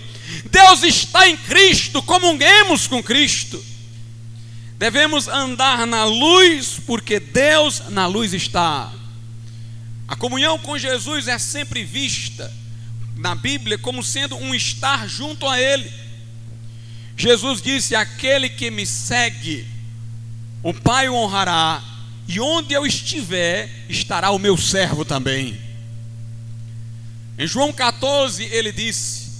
Deus 0.46 0.82
está 0.82 1.28
em 1.28 1.36
Cristo, 1.36 2.02
comunguemos 2.02 2.86
com 2.86 3.02
Cristo. 3.02 3.62
Devemos 4.78 5.28
andar 5.28 5.86
na 5.86 6.04
luz, 6.04 6.80
porque 6.86 7.20
Deus 7.20 7.82
na 7.90 8.06
luz 8.06 8.32
está. 8.32 8.90
A 10.10 10.16
comunhão 10.16 10.58
com 10.58 10.76
Jesus 10.76 11.28
é 11.28 11.38
sempre 11.38 11.84
vista 11.84 12.52
na 13.16 13.36
Bíblia 13.36 13.78
como 13.78 14.02
sendo 14.02 14.36
um 14.36 14.52
estar 14.52 15.08
junto 15.08 15.46
a 15.46 15.60
Ele. 15.60 15.88
Jesus 17.16 17.62
disse: 17.62 17.94
Aquele 17.94 18.48
que 18.48 18.72
me 18.72 18.84
segue, 18.84 19.68
o 20.64 20.74
Pai 20.74 21.08
o 21.08 21.14
honrará, 21.14 21.80
e 22.26 22.40
onde 22.40 22.74
eu 22.74 22.84
estiver, 22.84 23.70
estará 23.88 24.32
o 24.32 24.38
meu 24.38 24.56
servo 24.56 25.04
também. 25.04 25.56
Em 27.38 27.46
João 27.46 27.72
14, 27.72 28.42
ele 28.46 28.72
disse: 28.72 29.30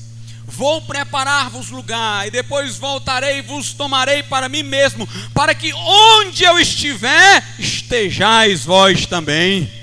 Vou 0.46 0.82
preparar-vos 0.82 1.68
lugar, 1.70 2.28
e 2.28 2.30
depois 2.30 2.76
voltarei 2.76 3.38
e 3.38 3.42
vos 3.42 3.72
tomarei 3.72 4.22
para 4.22 4.48
mim 4.48 4.62
mesmo, 4.62 5.04
para 5.34 5.52
que 5.52 5.72
onde 5.74 6.44
eu 6.44 6.60
estiver, 6.60 7.44
estejais 7.58 8.64
vós 8.64 9.04
também. 9.04 9.79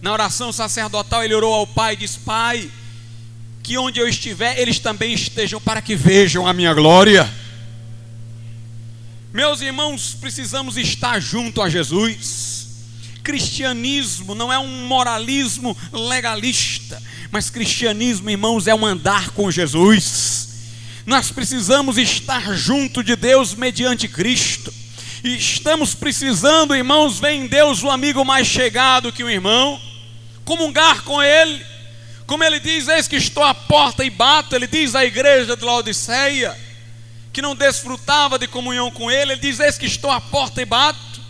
Na 0.00 0.12
oração 0.12 0.52
sacerdotal, 0.52 1.24
ele 1.24 1.34
orou 1.34 1.52
ao 1.52 1.66
Pai 1.66 1.94
e 1.94 1.96
disse: 1.96 2.20
Pai, 2.20 2.70
que 3.62 3.76
onde 3.76 4.00
eu 4.00 4.08
estiver, 4.08 4.58
eles 4.58 4.78
também 4.78 5.12
estejam, 5.12 5.60
para 5.60 5.82
que 5.82 5.94
vejam 5.94 6.46
a 6.46 6.52
minha 6.52 6.72
glória. 6.72 7.28
Meus 9.32 9.60
irmãos, 9.60 10.16
precisamos 10.18 10.76
estar 10.76 11.20
junto 11.20 11.60
a 11.60 11.68
Jesus. 11.68 12.66
Cristianismo 13.22 14.34
não 14.34 14.50
é 14.50 14.58
um 14.58 14.86
moralismo 14.86 15.76
legalista, 15.92 17.02
mas 17.30 17.50
cristianismo, 17.50 18.30
irmãos, 18.30 18.66
é 18.66 18.74
um 18.74 18.86
andar 18.86 19.30
com 19.30 19.50
Jesus. 19.50 20.48
Nós 21.04 21.30
precisamos 21.30 21.98
estar 21.98 22.54
junto 22.54 23.02
de 23.02 23.16
Deus 23.16 23.54
mediante 23.54 24.08
Cristo. 24.08 24.72
E 25.22 25.36
estamos 25.36 25.94
precisando, 25.94 26.74
irmãos, 26.74 27.18
vem 27.18 27.46
Deus 27.46 27.82
o 27.82 27.90
amigo 27.90 28.24
mais 28.24 28.46
chegado 28.46 29.12
que 29.12 29.24
o 29.24 29.28
irmão, 29.28 29.80
comungar 30.48 31.02
com 31.02 31.22
Ele. 31.22 31.62
Como 32.26 32.42
ele 32.42 32.58
diz, 32.58 32.88
eis 32.88 33.06
que 33.06 33.16
estou 33.16 33.42
à 33.42 33.54
porta 33.54 34.02
e 34.02 34.08
bato, 34.10 34.54
ele 34.54 34.66
diz 34.66 34.94
à 34.94 35.04
igreja 35.04 35.54
de 35.56 35.64
Laodiceia, 35.64 36.56
que 37.32 37.42
não 37.42 37.54
desfrutava 37.54 38.38
de 38.38 38.46
comunhão 38.46 38.90
com 38.90 39.10
Ele, 39.10 39.32
ele 39.32 39.40
diz, 39.40 39.60
eis 39.60 39.78
que 39.78 39.86
estou 39.86 40.10
à 40.10 40.20
porta 40.20 40.60
e 40.60 40.64
bato. 40.64 41.20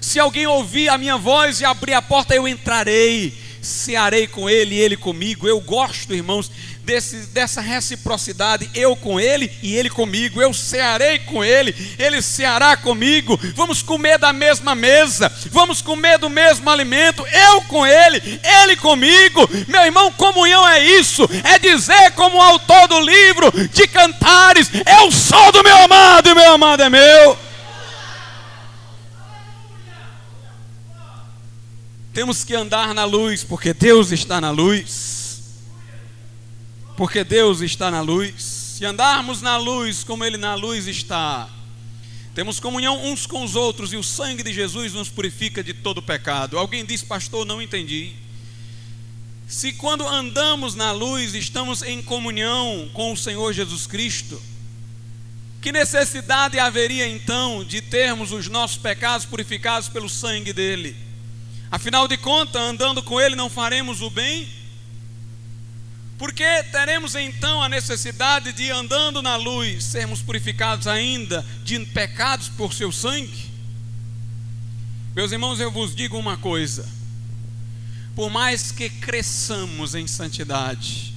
Se 0.00 0.20
alguém 0.20 0.46
ouvir 0.46 0.90
a 0.90 0.98
minha 0.98 1.16
voz 1.16 1.60
e 1.60 1.64
abrir 1.64 1.94
a 1.94 2.02
porta, 2.02 2.34
eu 2.34 2.46
entrarei 2.46 3.46
cearei 3.66 4.26
com 4.26 4.48
ele 4.48 4.76
e 4.76 4.78
ele 4.78 4.96
comigo. 4.96 5.48
Eu 5.48 5.60
gosto, 5.60 6.14
irmãos, 6.14 6.50
desse, 6.86 7.16
dessa 7.26 7.60
reciprocidade, 7.60 8.70
eu 8.72 8.94
com 8.94 9.18
ele 9.18 9.50
e 9.60 9.74
ele 9.74 9.90
comigo. 9.90 10.40
Eu 10.40 10.54
cearei 10.54 11.18
com 11.18 11.44
ele, 11.44 11.74
ele 11.98 12.22
ceará 12.22 12.76
comigo. 12.76 13.38
Vamos 13.54 13.82
comer 13.82 14.18
da 14.18 14.32
mesma 14.32 14.74
mesa, 14.74 15.30
vamos 15.50 15.82
comer 15.82 16.16
do 16.18 16.30
mesmo 16.30 16.70
alimento, 16.70 17.26
eu 17.26 17.60
com 17.62 17.84
ele, 17.84 18.40
ele 18.62 18.76
comigo. 18.76 19.48
Meu 19.66 19.82
irmão, 19.82 20.12
comunhão 20.12 20.66
é 20.66 20.82
isso, 20.82 21.28
é 21.42 21.58
dizer 21.58 22.12
como 22.12 22.38
o 22.38 22.40
autor 22.40 22.86
do 22.86 23.00
livro 23.00 23.50
de 23.68 23.88
Cantares: 23.88 24.70
Eu 25.00 25.10
sou 25.10 25.50
do 25.50 25.64
meu 25.64 25.76
amado 25.76 26.28
e 26.28 26.34
meu 26.34 26.52
amado 26.52 26.82
é 26.84 26.88
meu. 26.88 27.36
Temos 32.14 32.44
que 32.44 32.54
andar 32.54 32.94
na 32.94 33.04
luz, 33.04 33.44
porque 33.44 33.74
Deus 33.74 34.10
está 34.10 34.40
na 34.40 34.50
luz. 34.50 35.15
Porque 36.96 37.22
Deus 37.22 37.60
está 37.60 37.90
na 37.90 38.00
luz. 38.00 38.42
Se 38.42 38.84
andarmos 38.84 39.42
na 39.42 39.56
luz 39.56 40.02
como 40.02 40.24
Ele 40.24 40.36
na 40.36 40.54
luz 40.54 40.86
está, 40.86 41.48
temos 42.34 42.60
comunhão 42.60 43.04
uns 43.06 43.26
com 43.26 43.42
os 43.44 43.54
outros 43.54 43.92
e 43.92 43.96
o 43.96 44.02
sangue 44.02 44.42
de 44.42 44.52
Jesus 44.52 44.92
nos 44.92 45.08
purifica 45.08 45.62
de 45.62 45.72
todo 45.72 46.02
pecado. 46.02 46.58
Alguém 46.58 46.84
diz, 46.84 47.02
pastor, 47.02 47.46
não 47.46 47.62
entendi. 47.62 48.12
Se 49.46 49.72
quando 49.72 50.06
andamos 50.06 50.74
na 50.74 50.90
luz 50.90 51.34
estamos 51.34 51.82
em 51.82 52.02
comunhão 52.02 52.90
com 52.92 53.12
o 53.12 53.16
Senhor 53.16 53.52
Jesus 53.52 53.86
Cristo, 53.86 54.42
que 55.62 55.72
necessidade 55.72 56.58
haveria 56.58 57.08
então 57.08 57.64
de 57.64 57.80
termos 57.80 58.32
os 58.32 58.48
nossos 58.48 58.76
pecados 58.76 59.26
purificados 59.26 59.88
pelo 59.88 60.08
sangue 60.08 60.52
dele? 60.52 60.96
Afinal 61.70 62.08
de 62.08 62.16
contas, 62.16 62.60
andando 62.60 63.02
com 63.02 63.20
Ele 63.20 63.34
não 63.34 63.50
faremos 63.50 64.02
o 64.02 64.10
bem? 64.10 64.55
Porque 66.18 66.62
teremos 66.72 67.14
então 67.14 67.62
a 67.62 67.68
necessidade 67.68 68.52
de, 68.52 68.70
andando 68.70 69.20
na 69.20 69.36
luz, 69.36 69.84
sermos 69.84 70.22
purificados 70.22 70.86
ainda 70.86 71.44
de 71.62 71.78
pecados 71.80 72.48
por 72.48 72.72
seu 72.72 72.90
sangue? 72.90 73.50
Meus 75.14 75.30
irmãos, 75.30 75.60
eu 75.60 75.70
vos 75.70 75.94
digo 75.94 76.18
uma 76.18 76.38
coisa: 76.38 76.88
por 78.14 78.30
mais 78.30 78.72
que 78.72 78.88
cresçamos 78.88 79.94
em 79.94 80.06
santidade, 80.06 81.14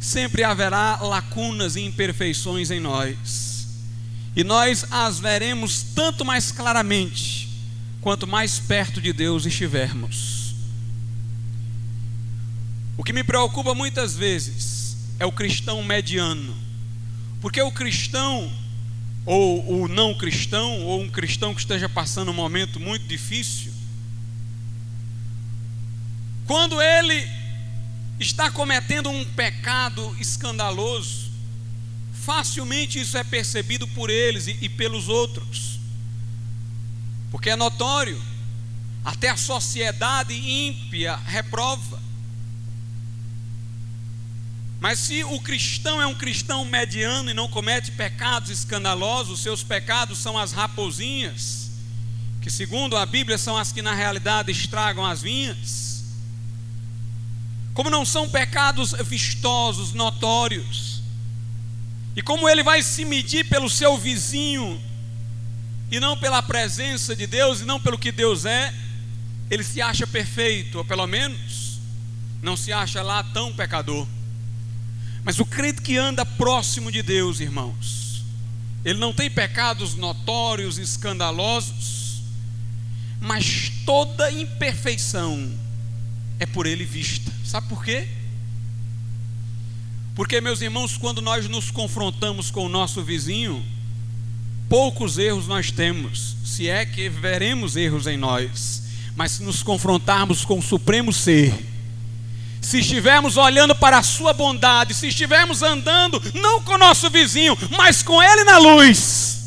sempre 0.00 0.42
haverá 0.42 0.98
lacunas 1.00 1.76
e 1.76 1.82
imperfeições 1.82 2.72
em 2.72 2.80
nós, 2.80 3.68
e 4.34 4.42
nós 4.42 4.84
as 4.90 5.20
veremos 5.20 5.82
tanto 5.94 6.24
mais 6.24 6.50
claramente 6.50 7.48
quanto 8.00 8.26
mais 8.26 8.58
perto 8.58 9.00
de 9.00 9.12
Deus 9.12 9.46
estivermos. 9.46 10.39
O 13.00 13.02
que 13.02 13.14
me 13.14 13.24
preocupa 13.24 13.74
muitas 13.74 14.14
vezes 14.14 14.94
é 15.18 15.24
o 15.24 15.32
cristão 15.32 15.82
mediano, 15.82 16.54
porque 17.40 17.62
o 17.62 17.72
cristão, 17.72 18.52
ou 19.24 19.84
o 19.84 19.88
não 19.88 20.14
cristão, 20.14 20.82
ou 20.82 21.00
um 21.00 21.08
cristão 21.08 21.54
que 21.54 21.62
esteja 21.62 21.88
passando 21.88 22.30
um 22.30 22.34
momento 22.34 22.78
muito 22.78 23.06
difícil, 23.06 23.72
quando 26.44 26.78
ele 26.82 27.26
está 28.18 28.50
cometendo 28.50 29.08
um 29.08 29.24
pecado 29.24 30.14
escandaloso, 30.20 31.30
facilmente 32.12 33.00
isso 33.00 33.16
é 33.16 33.24
percebido 33.24 33.88
por 33.88 34.10
eles 34.10 34.46
e, 34.46 34.58
e 34.60 34.68
pelos 34.68 35.08
outros. 35.08 35.80
Porque 37.30 37.48
é 37.48 37.56
notório, 37.56 38.22
até 39.02 39.30
a 39.30 39.38
sociedade 39.38 40.34
ímpia 40.34 41.16
reprova. 41.16 41.99
Mas 44.80 44.98
se 44.98 45.22
o 45.22 45.38
cristão 45.38 46.00
é 46.00 46.06
um 46.06 46.14
cristão 46.14 46.64
mediano 46.64 47.30
e 47.30 47.34
não 47.34 47.46
comete 47.46 47.90
pecados 47.92 48.48
escandalosos, 48.48 49.40
seus 49.40 49.62
pecados 49.62 50.18
são 50.18 50.38
as 50.38 50.52
raposinhas, 50.52 51.70
que 52.40 52.50
segundo 52.50 52.96
a 52.96 53.04
Bíblia 53.04 53.36
são 53.36 53.58
as 53.58 53.70
que 53.70 53.82
na 53.82 53.94
realidade 53.94 54.50
estragam 54.50 55.04
as 55.04 55.20
vinhas. 55.20 56.04
Como 57.74 57.90
não 57.90 58.06
são 58.06 58.28
pecados 58.30 58.92
vistosos, 59.04 59.92
notórios, 59.92 61.02
e 62.16 62.22
como 62.22 62.48
ele 62.48 62.62
vai 62.62 62.82
se 62.82 63.04
medir 63.04 63.46
pelo 63.48 63.68
seu 63.68 63.98
vizinho 63.98 64.80
e 65.90 66.00
não 66.00 66.16
pela 66.16 66.42
presença 66.42 67.14
de 67.14 67.26
Deus, 67.26 67.60
e 67.60 67.64
não 67.64 67.78
pelo 67.78 67.98
que 67.98 68.10
Deus 68.10 68.46
é, 68.46 68.74
ele 69.50 69.62
se 69.62 69.82
acha 69.82 70.06
perfeito, 70.06 70.78
ou 70.78 70.84
pelo 70.84 71.06
menos 71.06 71.78
não 72.42 72.56
se 72.56 72.72
acha 72.72 73.02
lá 73.02 73.22
tão 73.22 73.52
pecador. 73.52 74.06
Mas 75.24 75.38
o 75.38 75.44
crente 75.44 75.82
que 75.82 75.96
anda 75.96 76.24
próximo 76.24 76.90
de 76.90 77.02
Deus, 77.02 77.40
irmãos, 77.40 78.24
ele 78.84 78.98
não 78.98 79.12
tem 79.12 79.30
pecados 79.30 79.94
notórios, 79.94 80.78
escandalosos, 80.78 82.22
mas 83.20 83.70
toda 83.84 84.30
imperfeição 84.32 85.52
é 86.38 86.46
por 86.46 86.66
ele 86.66 86.84
vista. 86.84 87.30
Sabe 87.44 87.68
por 87.68 87.84
quê? 87.84 88.08
Porque, 90.14 90.40
meus 90.40 90.60
irmãos, 90.60 90.96
quando 90.96 91.20
nós 91.20 91.48
nos 91.48 91.70
confrontamos 91.70 92.50
com 92.50 92.64
o 92.64 92.68
nosso 92.68 93.02
vizinho, 93.02 93.64
poucos 94.68 95.18
erros 95.18 95.46
nós 95.46 95.70
temos, 95.70 96.36
se 96.44 96.68
é 96.68 96.86
que 96.86 97.08
veremos 97.08 97.76
erros 97.76 98.06
em 98.06 98.16
nós, 98.16 98.82
mas 99.14 99.32
se 99.32 99.42
nos 99.42 99.62
confrontarmos 99.62 100.44
com 100.44 100.58
o 100.58 100.62
Supremo 100.62 101.12
Ser, 101.12 101.69
se 102.70 102.78
estivermos 102.78 103.36
olhando 103.36 103.74
para 103.74 103.98
a 103.98 104.02
Sua 104.02 104.32
bondade, 104.32 104.94
se 104.94 105.08
estivermos 105.08 105.60
andando 105.60 106.22
não 106.34 106.62
com 106.62 106.74
o 106.74 106.78
nosso 106.78 107.10
vizinho, 107.10 107.58
mas 107.76 108.00
com 108.00 108.22
Ele 108.22 108.44
na 108.44 108.58
luz, 108.58 109.40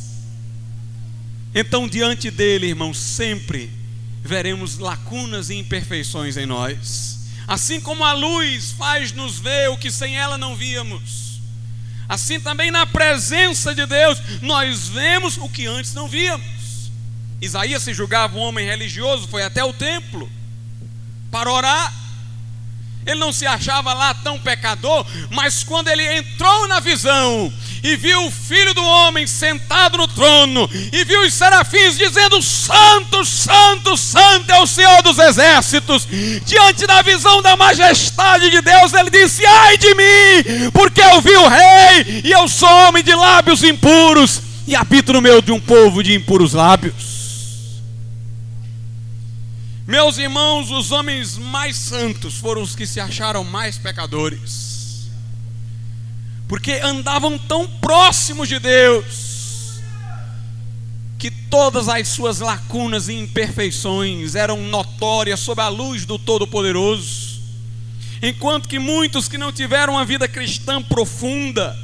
então 1.55 1.88
diante 1.88 2.29
dele, 2.29 2.67
irmão, 2.67 2.93
sempre 2.93 3.71
veremos 4.21 4.77
lacunas 4.77 5.49
e 5.49 5.55
imperfeições 5.55 6.36
em 6.36 6.45
nós. 6.45 7.19
Assim 7.47 7.79
como 7.79 8.03
a 8.03 8.12
luz 8.12 8.71
faz-nos 8.71 9.39
ver 9.39 9.69
o 9.69 9.77
que 9.77 9.89
sem 9.89 10.17
ela 10.17 10.38
não 10.38 10.55
víamos, 10.55 11.39
assim 12.09 12.41
também 12.41 12.71
na 12.71 12.86
presença 12.86 13.73
de 13.73 13.86
Deus 13.86 14.17
nós 14.41 14.89
vemos 14.89 15.38
o 15.38 15.47
que 15.47 15.65
antes 15.65 15.93
não 15.93 16.09
víamos. 16.09 16.91
Isaías 17.41 17.83
se 17.83 17.93
julgava 17.93 18.38
um 18.38 18.41
homem 18.41 18.65
religioso, 18.65 19.29
foi 19.29 19.43
até 19.43 19.63
o 19.63 19.71
templo 19.71 20.29
para 21.31 21.49
orar. 21.49 22.03
Ele 23.06 23.20
não 23.20 23.34
se 23.34 23.46
achava 23.46 23.94
lá 23.94 24.13
tão 24.13 24.39
pecador, 24.39 25.06
mas 25.30 25.63
quando 25.63 25.89
ele 25.89 26.18
entrou 26.18 26.68
na 26.68 26.80
visão 26.80 27.52
e 27.84 27.98
viu 27.98 28.26
o 28.26 28.32
filho 28.32 28.74
do 28.74 28.84
homem 28.84 29.28
sentado 29.28 29.98
no 29.98 30.08
trono, 30.08 30.70
e 30.92 31.04
viu 31.04 31.22
os 31.22 31.34
serafins 31.34 31.98
dizendo: 31.98 32.42
Santo, 32.42 33.26
Santo, 33.26 33.98
Santo 33.98 34.50
é 34.52 34.60
o 34.62 34.68
Senhor 34.68 35.02
dos 35.02 35.20
exércitos, 35.20 36.08
diante 36.46 36.88
da 36.88 37.02
visão 37.02 37.42
da 37.42 37.58
majestade 37.58 38.50
de 38.50 38.62
Deus, 38.62 38.94
ele 38.94 39.10
disse: 39.10 39.46
Ai 39.46 39.78
de 39.78 39.94
mim, 39.94 40.72
porque 40.72 41.02
eu 41.02 41.22
vi 41.22 41.36
o 41.36 41.50
rei, 41.50 42.22
e 42.24 42.32
eu 42.32 42.48
sou 42.48 42.70
homem 42.88 43.04
de 43.04 43.13
lábios 43.13 43.63
impuros, 43.63 44.42
e 44.66 44.76
habito 44.76 45.12
no 45.12 45.22
meio 45.22 45.42
de 45.42 45.52
um 45.52 45.60
povo 45.60 46.02
de 46.02 46.13
impuros 46.13 46.54
lábios. 46.54 47.12
Meus 49.93 50.17
irmãos, 50.17 50.71
os 50.71 50.91
homens 50.91 51.38
mais 51.38 51.77
santos 51.77 52.34
foram 52.34 52.63
os 52.63 52.75
que 52.75 52.84
se 52.84 52.99
acharam 52.99 53.43
mais 53.43 53.77
pecadores, 53.77 55.08
porque 56.47 56.71
andavam 56.84 57.38
tão 57.38 57.67
próximos 57.67 58.49
de 58.49 58.58
Deus, 58.58 59.75
que 61.19 61.29
todas 61.29 61.88
as 61.88 62.08
suas 62.08 62.39
lacunas 62.39 63.08
e 63.08 63.13
imperfeições 63.13 64.34
eram 64.34 64.63
notórias 64.63 65.39
sob 65.41 65.62
a 65.62 65.67
luz 65.67 66.08
do 66.08 66.17
Todo-Poderoso, 66.17 67.39
enquanto 68.19 68.67
que 68.67 68.79
muitos 68.79 69.27
que 69.27 69.38
não 69.38 69.51
tiveram 69.51 69.93
uma 69.93 70.06
vida 70.06 70.27
cristã 70.27 70.82
profunda, 70.82 71.77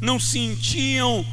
não 0.00 0.18
sentiam 0.18 1.24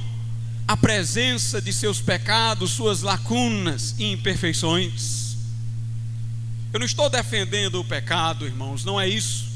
a 0.68 0.78
presença 0.78 1.60
de 1.60 1.74
seus 1.74 2.00
pecados, 2.00 2.70
suas 2.70 3.02
lacunas 3.02 3.96
e 3.98 4.12
imperfeições. 4.12 5.21
Eu 6.74 6.80
não 6.80 6.86
estou 6.86 7.10
defendendo 7.10 7.80
o 7.82 7.84
pecado, 7.84 8.46
irmãos, 8.46 8.86
não 8.86 9.00
é 9.00 9.08
isso. 9.08 9.52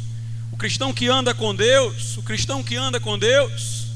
O 0.51 0.57
cristão 0.57 0.93
que 0.93 1.07
anda 1.07 1.33
com 1.33 1.55
Deus, 1.55 2.17
o 2.17 2.23
cristão 2.23 2.61
que 2.61 2.75
anda 2.75 2.99
com 2.99 3.17
Deus, 3.17 3.87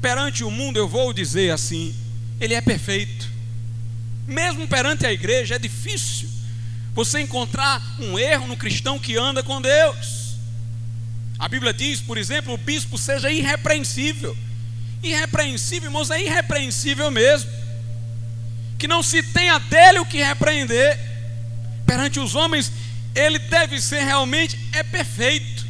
perante 0.00 0.42
o 0.42 0.50
mundo, 0.50 0.76
eu 0.76 0.88
vou 0.88 1.12
dizer 1.12 1.52
assim, 1.52 1.94
ele 2.40 2.54
é 2.54 2.60
perfeito. 2.60 3.28
Mesmo 4.26 4.66
perante 4.66 5.06
a 5.06 5.12
igreja, 5.12 5.56
é 5.56 5.58
difícil 5.58 6.28
você 6.92 7.20
encontrar 7.20 7.80
um 8.00 8.18
erro 8.18 8.48
no 8.48 8.56
cristão 8.56 8.98
que 8.98 9.16
anda 9.16 9.42
com 9.42 9.60
Deus. 9.60 10.34
A 11.38 11.48
Bíblia 11.48 11.72
diz, 11.72 12.00
por 12.00 12.18
exemplo, 12.18 12.52
o 12.52 12.58
bispo 12.58 12.98
seja 12.98 13.30
irrepreensível. 13.30 14.36
Irrepreensível, 15.02 15.88
irmãos, 15.88 16.10
é 16.10 16.20
irrepreensível 16.22 17.10
mesmo. 17.10 17.50
Que 18.76 18.88
não 18.88 19.02
se 19.02 19.22
tenha 19.22 19.58
dele 19.58 20.00
o 20.00 20.06
que 20.06 20.22
repreender 20.22 21.09
perante 21.90 22.20
os 22.20 22.36
homens, 22.36 22.70
ele 23.16 23.36
deve 23.36 23.80
ser 23.80 24.04
realmente 24.04 24.56
é 24.70 24.80
perfeito. 24.80 25.66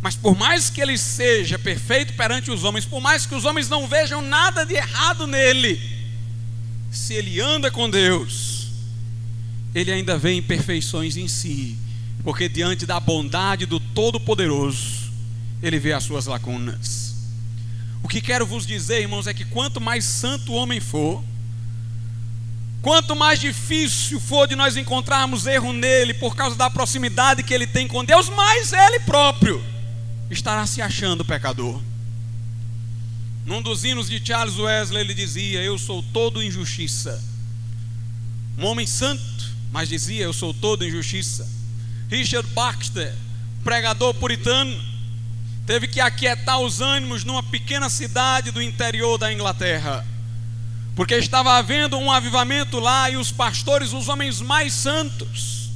Mas 0.00 0.16
por 0.16 0.34
mais 0.34 0.70
que 0.70 0.80
ele 0.80 0.96
seja 0.96 1.58
perfeito 1.58 2.14
perante 2.14 2.50
os 2.50 2.64
homens, 2.64 2.86
por 2.86 2.98
mais 3.02 3.26
que 3.26 3.34
os 3.34 3.44
homens 3.44 3.68
não 3.68 3.86
vejam 3.86 4.22
nada 4.22 4.64
de 4.64 4.72
errado 4.72 5.26
nele, 5.26 5.78
se 6.90 7.12
ele 7.12 7.42
anda 7.42 7.70
com 7.70 7.90
Deus, 7.90 8.68
ele 9.74 9.92
ainda 9.92 10.16
vê 10.16 10.32
imperfeições 10.32 11.18
em 11.18 11.28
si, 11.28 11.76
porque 12.24 12.48
diante 12.48 12.86
da 12.86 12.98
bondade 12.98 13.66
do 13.66 13.78
Todo-Poderoso, 13.78 15.12
ele 15.62 15.78
vê 15.78 15.92
as 15.92 16.04
suas 16.04 16.24
lacunas. 16.24 17.14
O 18.02 18.08
que 18.08 18.22
quero 18.22 18.46
vos 18.46 18.66
dizer, 18.66 19.02
irmãos, 19.02 19.26
é 19.26 19.34
que 19.34 19.44
quanto 19.44 19.78
mais 19.78 20.06
santo 20.06 20.52
o 20.52 20.54
homem 20.54 20.80
for, 20.80 21.22
Quanto 22.80 23.16
mais 23.16 23.40
difícil 23.40 24.20
for 24.20 24.46
de 24.46 24.54
nós 24.54 24.76
encontrarmos 24.76 25.46
erro 25.46 25.72
nele 25.72 26.14
por 26.14 26.36
causa 26.36 26.54
da 26.54 26.70
proximidade 26.70 27.42
que 27.42 27.52
ele 27.52 27.66
tem 27.66 27.88
com 27.88 28.04
Deus, 28.04 28.28
mais 28.28 28.72
ele 28.72 29.00
próprio 29.00 29.62
estará 30.30 30.64
se 30.66 30.80
achando 30.80 31.24
pecador. 31.24 31.80
Num 33.44 33.60
dos 33.60 33.82
hinos 33.82 34.08
de 34.08 34.24
Charles 34.24 34.58
Wesley, 34.58 35.00
ele 35.00 35.14
dizia: 35.14 35.60
Eu 35.62 35.78
sou 35.78 36.02
todo 36.12 36.42
injustiça. 36.42 37.22
Um 38.56 38.66
homem 38.66 38.86
santo, 38.86 39.22
mas 39.72 39.88
dizia: 39.88 40.24
Eu 40.24 40.32
sou 40.32 40.54
todo 40.54 40.84
injustiça. 40.84 41.48
Richard 42.08 42.48
Baxter, 42.50 43.14
pregador 43.64 44.14
puritano, 44.14 44.78
teve 45.66 45.88
que 45.88 46.00
aquietar 46.00 46.60
os 46.60 46.80
ânimos 46.80 47.24
numa 47.24 47.42
pequena 47.42 47.90
cidade 47.90 48.50
do 48.50 48.62
interior 48.62 49.18
da 49.18 49.32
Inglaterra 49.32 50.06
porque 50.98 51.14
estava 51.14 51.52
havendo 51.52 51.96
um 51.96 52.10
avivamento 52.10 52.80
lá 52.80 53.08
e 53.08 53.16
os 53.16 53.30
pastores, 53.30 53.92
os 53.92 54.08
homens 54.08 54.40
mais 54.40 54.72
santos 54.72 55.70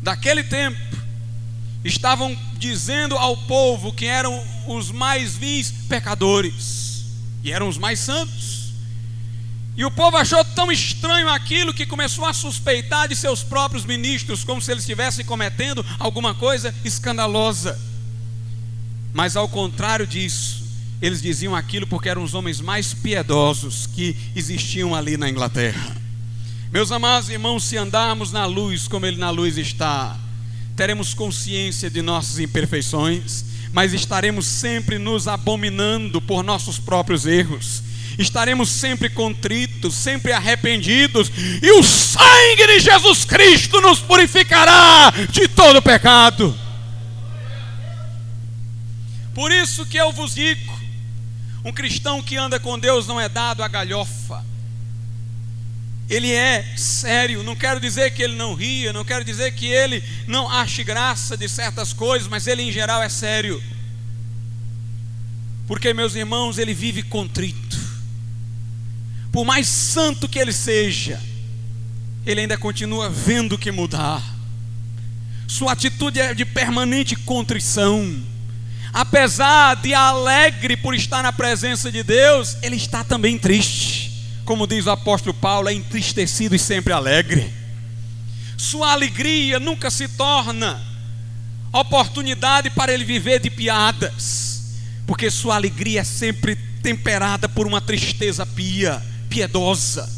daquele 0.00 0.44
tempo, 0.44 0.78
estavam 1.84 2.38
dizendo 2.52 3.18
ao 3.18 3.36
povo 3.36 3.92
que 3.92 4.06
eram 4.06 4.40
os 4.68 4.92
mais 4.92 5.36
vis 5.36 5.72
pecadores 5.88 7.02
e 7.42 7.50
eram 7.50 7.68
os 7.68 7.76
mais 7.76 7.98
santos. 7.98 8.74
E 9.76 9.84
o 9.84 9.90
povo 9.90 10.16
achou 10.16 10.44
tão 10.44 10.70
estranho 10.70 11.28
aquilo 11.28 11.74
que 11.74 11.84
começou 11.84 12.24
a 12.24 12.32
suspeitar 12.32 13.08
de 13.08 13.16
seus 13.16 13.42
próprios 13.42 13.84
ministros, 13.84 14.44
como 14.44 14.62
se 14.62 14.70
eles 14.70 14.84
estivessem 14.84 15.24
cometendo 15.24 15.84
alguma 15.98 16.32
coisa 16.32 16.72
escandalosa. 16.84 17.76
Mas 19.12 19.34
ao 19.34 19.48
contrário 19.48 20.06
disso, 20.06 20.62
eles 21.00 21.22
diziam 21.22 21.54
aquilo 21.54 21.86
porque 21.86 22.08
eram 22.08 22.24
os 22.24 22.34
homens 22.34 22.60
mais 22.60 22.92
piedosos 22.92 23.86
que 23.86 24.16
existiam 24.34 24.94
ali 24.94 25.16
na 25.16 25.28
Inglaterra. 25.28 25.96
Meus 26.72 26.92
amados 26.92 27.30
irmãos, 27.30 27.64
se 27.64 27.76
andarmos 27.76 28.32
na 28.32 28.44
luz 28.44 28.88
como 28.88 29.06
Ele 29.06 29.16
na 29.16 29.30
luz 29.30 29.56
está, 29.56 30.18
teremos 30.76 31.14
consciência 31.14 31.88
de 31.88 32.02
nossas 32.02 32.38
imperfeições, 32.38 33.44
mas 33.72 33.92
estaremos 33.92 34.46
sempre 34.46 34.98
nos 34.98 35.26
abominando 35.28 36.20
por 36.20 36.42
nossos 36.42 36.78
próprios 36.78 37.26
erros. 37.26 37.82
Estaremos 38.18 38.68
sempre 38.68 39.08
contritos, 39.08 39.94
sempre 39.94 40.32
arrependidos, 40.32 41.30
e 41.62 41.70
o 41.70 41.82
sangue 41.82 42.66
de 42.66 42.80
Jesus 42.80 43.24
Cristo 43.24 43.80
nos 43.80 44.00
purificará 44.00 45.12
de 45.30 45.46
todo 45.46 45.80
pecado. 45.80 46.58
Por 49.34 49.52
isso 49.52 49.86
que 49.86 49.96
eu 49.96 50.12
vos 50.12 50.34
digo: 50.34 50.77
um 51.64 51.72
cristão 51.72 52.22
que 52.22 52.36
anda 52.36 52.60
com 52.60 52.78
Deus 52.78 53.06
não 53.06 53.20
é 53.20 53.28
dado 53.28 53.62
a 53.62 53.68
galhofa. 53.68 54.44
Ele 56.08 56.32
é 56.32 56.64
sério. 56.76 57.42
Não 57.42 57.54
quero 57.54 57.80
dizer 57.80 58.12
que 58.12 58.22
ele 58.22 58.36
não 58.36 58.54
ria, 58.54 58.92
não 58.92 59.04
quero 59.04 59.24
dizer 59.24 59.52
que 59.52 59.66
ele 59.66 60.02
não 60.26 60.50
ache 60.50 60.82
graça 60.82 61.36
de 61.36 61.48
certas 61.48 61.92
coisas, 61.92 62.28
mas 62.28 62.46
ele 62.46 62.62
em 62.62 62.72
geral 62.72 63.02
é 63.02 63.08
sério. 63.08 63.62
Porque, 65.66 65.92
meus 65.92 66.14
irmãos, 66.14 66.56
ele 66.56 66.72
vive 66.72 67.02
contrito. 67.02 67.76
Por 69.30 69.44
mais 69.44 69.68
santo 69.68 70.26
que 70.26 70.38
ele 70.38 70.52
seja, 70.52 71.20
ele 72.24 72.40
ainda 72.40 72.56
continua 72.56 73.10
vendo 73.10 73.58
que 73.58 73.70
mudar. 73.70 74.22
Sua 75.46 75.72
atitude 75.72 76.20
é 76.20 76.32
de 76.32 76.46
permanente 76.46 77.14
contrição 77.16 78.22
apesar 78.92 79.76
de 79.76 79.94
alegre 79.94 80.76
por 80.76 80.94
estar 80.94 81.22
na 81.22 81.32
presença 81.32 81.90
de 81.90 82.02
Deus, 82.02 82.56
ele 82.62 82.76
está 82.76 83.04
também 83.04 83.38
triste. 83.38 84.08
Como 84.44 84.66
diz 84.66 84.86
o 84.86 84.90
apóstolo 84.90 85.34
Paulo, 85.34 85.68
é 85.68 85.74
entristecido 85.74 86.54
e 86.54 86.58
sempre 86.58 86.92
alegre. 86.92 87.52
Sua 88.56 88.92
alegria 88.92 89.60
nunca 89.60 89.90
se 89.90 90.08
torna 90.08 90.80
oportunidade 91.72 92.70
para 92.70 92.92
ele 92.92 93.04
viver 93.04 93.40
de 93.40 93.50
piadas, 93.50 94.78
porque 95.06 95.30
sua 95.30 95.54
alegria 95.54 96.00
é 96.00 96.04
sempre 96.04 96.56
temperada 96.82 97.48
por 97.48 97.66
uma 97.66 97.80
tristeza 97.80 98.46
pia, 98.46 99.02
piedosa. 99.28 100.08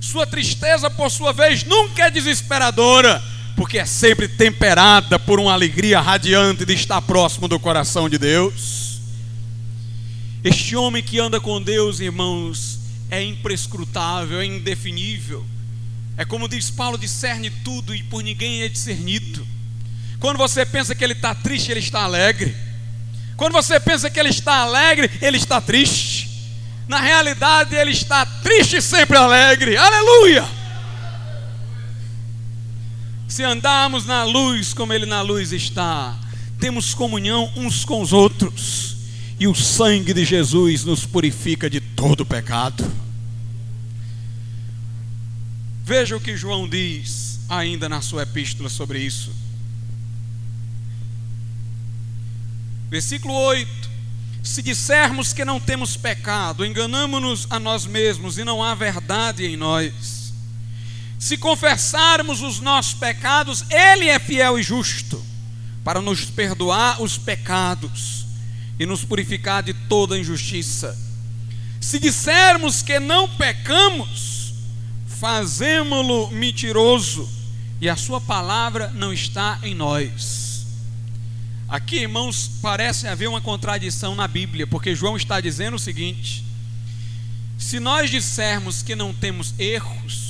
Sua 0.00 0.26
tristeza, 0.26 0.88
por 0.88 1.10
sua 1.10 1.32
vez, 1.32 1.64
nunca 1.64 2.06
é 2.06 2.10
desesperadora 2.10 3.22
porque 3.56 3.78
é 3.78 3.86
sempre 3.86 4.28
temperada 4.28 5.18
por 5.18 5.40
uma 5.40 5.54
alegria 5.54 5.98
radiante 5.98 6.66
de 6.66 6.74
estar 6.74 7.00
próximo 7.00 7.48
do 7.48 7.58
coração 7.58 8.06
de 8.06 8.18
Deus. 8.18 9.00
Este 10.44 10.76
homem 10.76 11.02
que 11.02 11.18
anda 11.18 11.40
com 11.40 11.60
Deus, 11.60 11.98
irmãos, 11.98 12.78
é 13.10 13.22
imprescrutável, 13.22 14.40
é 14.40 14.44
indefinível. 14.44 15.44
É 16.18 16.24
como 16.24 16.48
diz 16.48 16.70
Paulo: 16.70 16.98
discerne 16.98 17.50
tudo 17.50 17.94
e 17.94 18.02
por 18.02 18.22
ninguém 18.22 18.62
é 18.62 18.68
discernido. 18.68 19.46
Quando 20.20 20.36
você 20.36 20.64
pensa 20.66 20.94
que 20.94 21.02
ele 21.02 21.14
está 21.14 21.34
triste, 21.34 21.70
ele 21.70 21.80
está 21.80 22.02
alegre. 22.02 22.54
Quando 23.36 23.54
você 23.54 23.80
pensa 23.80 24.10
que 24.10 24.20
ele 24.20 24.30
está 24.30 24.56
alegre, 24.56 25.10
ele 25.20 25.38
está 25.38 25.60
triste. 25.60 26.26
Na 26.86 27.00
realidade, 27.00 27.74
ele 27.74 27.90
está 27.90 28.24
triste 28.24 28.76
e 28.76 28.82
sempre 28.82 29.16
alegre. 29.16 29.76
Aleluia! 29.76 30.65
Se 33.36 33.44
andarmos 33.44 34.06
na 34.06 34.24
luz 34.24 34.72
como 34.72 34.94
Ele 34.94 35.04
na 35.04 35.20
luz 35.20 35.52
está, 35.52 36.18
temos 36.58 36.94
comunhão 36.94 37.52
uns 37.54 37.84
com 37.84 38.00
os 38.00 38.10
outros, 38.10 38.96
e 39.38 39.46
o 39.46 39.54
sangue 39.54 40.14
de 40.14 40.24
Jesus 40.24 40.84
nos 40.84 41.04
purifica 41.04 41.68
de 41.68 41.78
todo 41.78 42.24
pecado. 42.24 42.90
Veja 45.84 46.16
o 46.16 46.20
que 46.20 46.34
João 46.34 46.66
diz 46.66 47.38
ainda 47.46 47.90
na 47.90 48.00
sua 48.00 48.22
epístola 48.22 48.70
sobre 48.70 49.00
isso. 49.00 49.30
Versículo 52.88 53.34
8: 53.34 53.90
Se 54.42 54.62
dissermos 54.62 55.34
que 55.34 55.44
não 55.44 55.60
temos 55.60 55.94
pecado, 55.94 56.64
enganamos-nos 56.64 57.46
a 57.50 57.60
nós 57.60 57.84
mesmos 57.84 58.38
e 58.38 58.44
não 58.44 58.62
há 58.62 58.74
verdade 58.74 59.44
em 59.44 59.58
nós. 59.58 60.25
Se 61.18 61.36
confessarmos 61.36 62.42
os 62.42 62.60
nossos 62.60 62.94
pecados, 62.94 63.64
Ele 63.70 64.08
é 64.08 64.18
fiel 64.18 64.58
e 64.58 64.62
justo 64.62 65.24
para 65.82 66.00
nos 66.00 66.24
perdoar 66.24 67.00
os 67.00 67.16
pecados 67.16 68.26
e 68.78 68.84
nos 68.84 69.04
purificar 69.04 69.62
de 69.62 69.72
toda 69.72 70.18
injustiça. 70.18 70.98
Se 71.80 71.98
dissermos 71.98 72.82
que 72.82 72.98
não 72.98 73.28
pecamos, 73.28 74.52
fazemo-lo 75.06 76.30
mentiroso 76.30 77.28
e 77.80 77.88
a 77.88 77.96
Sua 77.96 78.20
palavra 78.20 78.88
não 78.94 79.12
está 79.12 79.58
em 79.62 79.74
nós. 79.74 80.66
Aqui, 81.68 81.98
irmãos, 81.98 82.50
parece 82.62 83.08
haver 83.08 83.28
uma 83.28 83.40
contradição 83.40 84.14
na 84.14 84.28
Bíblia, 84.28 84.66
porque 84.66 84.94
João 84.94 85.16
está 85.16 85.40
dizendo 85.40 85.74
o 85.74 85.78
seguinte: 85.78 86.44
se 87.58 87.80
nós 87.80 88.10
dissermos 88.10 88.82
que 88.82 88.94
não 88.94 89.12
temos 89.12 89.54
erros, 89.58 90.25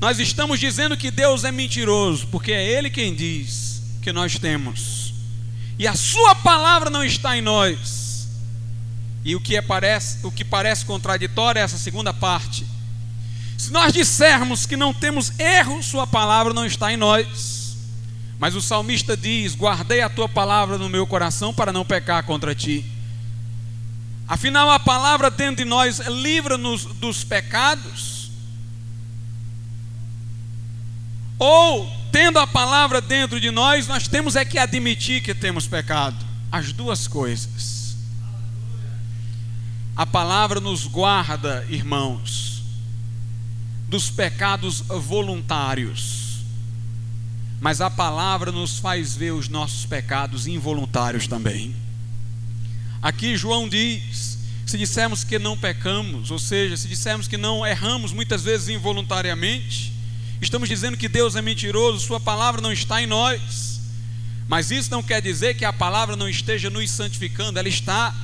nós 0.00 0.18
estamos 0.18 0.60
dizendo 0.60 0.96
que 0.96 1.10
Deus 1.10 1.44
é 1.44 1.50
mentiroso, 1.50 2.26
porque 2.28 2.52
é 2.52 2.64
Ele 2.64 2.90
quem 2.90 3.14
diz 3.14 3.82
que 4.02 4.12
nós 4.12 4.38
temos, 4.38 5.14
e 5.78 5.86
a 5.86 5.94
Sua 5.94 6.34
palavra 6.34 6.90
não 6.90 7.04
está 7.04 7.36
em 7.36 7.42
nós. 7.42 8.28
E 9.24 9.34
o 9.34 9.40
que, 9.40 9.56
é, 9.56 9.62
parece, 9.62 10.24
o 10.24 10.30
que 10.30 10.44
parece 10.44 10.84
contraditório 10.84 11.58
é 11.58 11.62
essa 11.62 11.78
segunda 11.78 12.14
parte. 12.14 12.64
Se 13.58 13.72
nós 13.72 13.92
dissermos 13.92 14.66
que 14.66 14.76
não 14.76 14.94
temos 14.94 15.38
erro, 15.40 15.82
Sua 15.82 16.06
palavra 16.06 16.54
não 16.54 16.64
está 16.64 16.92
em 16.92 16.96
nós. 16.96 17.76
Mas 18.38 18.54
o 18.54 18.60
salmista 18.60 19.16
diz: 19.16 19.54
Guardei 19.56 20.02
a 20.02 20.08
tua 20.08 20.28
palavra 20.28 20.78
no 20.78 20.88
meu 20.88 21.06
coração 21.06 21.52
para 21.52 21.72
não 21.72 21.84
pecar 21.84 22.22
contra 22.24 22.54
ti. 22.54 22.84
Afinal, 24.28 24.70
a 24.70 24.78
palavra 24.78 25.30
dentro 25.30 25.56
de 25.56 25.64
nós 25.64 25.98
livra-nos 25.98 26.84
dos 26.84 27.24
pecados? 27.24 28.15
Ou 31.38 31.90
tendo 32.10 32.38
a 32.38 32.46
palavra 32.46 33.00
dentro 33.00 33.40
de 33.40 33.50
nós, 33.50 33.86
nós 33.86 34.08
temos 34.08 34.36
é 34.36 34.44
que 34.44 34.58
admitir 34.58 35.22
que 35.22 35.34
temos 35.34 35.66
pecado. 35.66 36.16
As 36.50 36.72
duas 36.72 37.06
coisas. 37.06 37.96
A 39.94 40.06
palavra 40.06 40.60
nos 40.60 40.86
guarda, 40.86 41.66
irmãos, 41.68 42.62
dos 43.88 44.10
pecados 44.10 44.80
voluntários. 44.80 46.44
Mas 47.60 47.80
a 47.80 47.90
palavra 47.90 48.52
nos 48.52 48.78
faz 48.78 49.16
ver 49.16 49.32
os 49.32 49.48
nossos 49.48 49.86
pecados 49.86 50.46
involuntários 50.46 51.26
também. 51.26 51.74
Aqui 53.00 53.36
João 53.36 53.68
diz: 53.68 54.38
se 54.66 54.76
dissermos 54.76 55.24
que 55.24 55.38
não 55.38 55.56
pecamos, 55.56 56.30
ou 56.30 56.38
seja, 56.38 56.76
se 56.76 56.88
dissermos 56.88 57.28
que 57.28 57.36
não 57.36 57.66
erramos 57.66 58.12
muitas 58.12 58.42
vezes 58.42 58.68
involuntariamente, 58.68 59.95
Estamos 60.40 60.68
dizendo 60.68 60.96
que 60.96 61.08
Deus 61.08 61.34
é 61.36 61.42
mentiroso, 61.42 62.06
Sua 62.06 62.20
palavra 62.20 62.60
não 62.60 62.72
está 62.72 63.02
em 63.02 63.06
nós. 63.06 63.80
Mas 64.48 64.70
isso 64.70 64.90
não 64.90 65.02
quer 65.02 65.20
dizer 65.20 65.54
que 65.54 65.64
a 65.64 65.72
palavra 65.72 66.14
não 66.14 66.28
esteja 66.28 66.70
nos 66.70 66.90
santificando, 66.90 67.58
ela 67.58 67.68
está. 67.68 68.14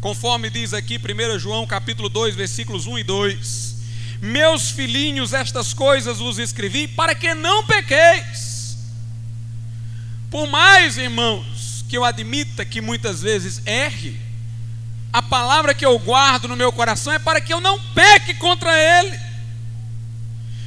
Conforme 0.00 0.50
diz 0.50 0.72
aqui 0.72 0.98
1 0.98 1.38
João 1.38 1.66
capítulo 1.66 2.08
2, 2.08 2.34
versículos 2.34 2.86
1 2.86 2.98
e 2.98 3.04
2. 3.04 3.76
Meus 4.20 4.70
filhinhos, 4.70 5.32
estas 5.32 5.72
coisas 5.72 6.18
vos 6.18 6.38
escrevi 6.38 6.88
para 6.88 7.14
que 7.14 7.34
não 7.34 7.64
pequeis. 7.64 8.76
Por 10.30 10.48
mais, 10.48 10.96
irmãos, 10.96 11.84
que 11.88 11.96
eu 11.96 12.04
admita 12.04 12.64
que 12.64 12.80
muitas 12.80 13.22
vezes 13.22 13.62
erre, 13.64 14.18
a 15.12 15.22
palavra 15.22 15.74
que 15.74 15.86
eu 15.86 15.98
guardo 15.98 16.48
no 16.48 16.56
meu 16.56 16.72
coração 16.72 17.12
é 17.12 17.18
para 17.18 17.40
que 17.40 17.52
eu 17.52 17.60
não 17.60 17.80
peque 17.94 18.34
contra 18.34 18.76
ele. 18.76 19.25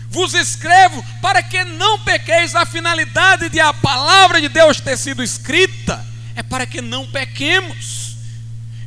Vos 0.10 0.34
escrevo 0.34 1.04
para 1.22 1.43
que 1.43 1.63
não 1.63 2.00
pequeis. 2.00 2.56
A 2.56 2.65
finalidade 2.65 3.50
de 3.50 3.60
a 3.60 3.74
palavra 3.74 4.41
de 4.41 4.50
Deus 4.50 4.80
ter 4.80 4.98
sido 4.98 5.24
escrita 5.24 6.04
é 6.36 6.41
para 6.41 6.65
que 6.65 6.82
não 6.82 7.06
pequemos. 7.06 8.15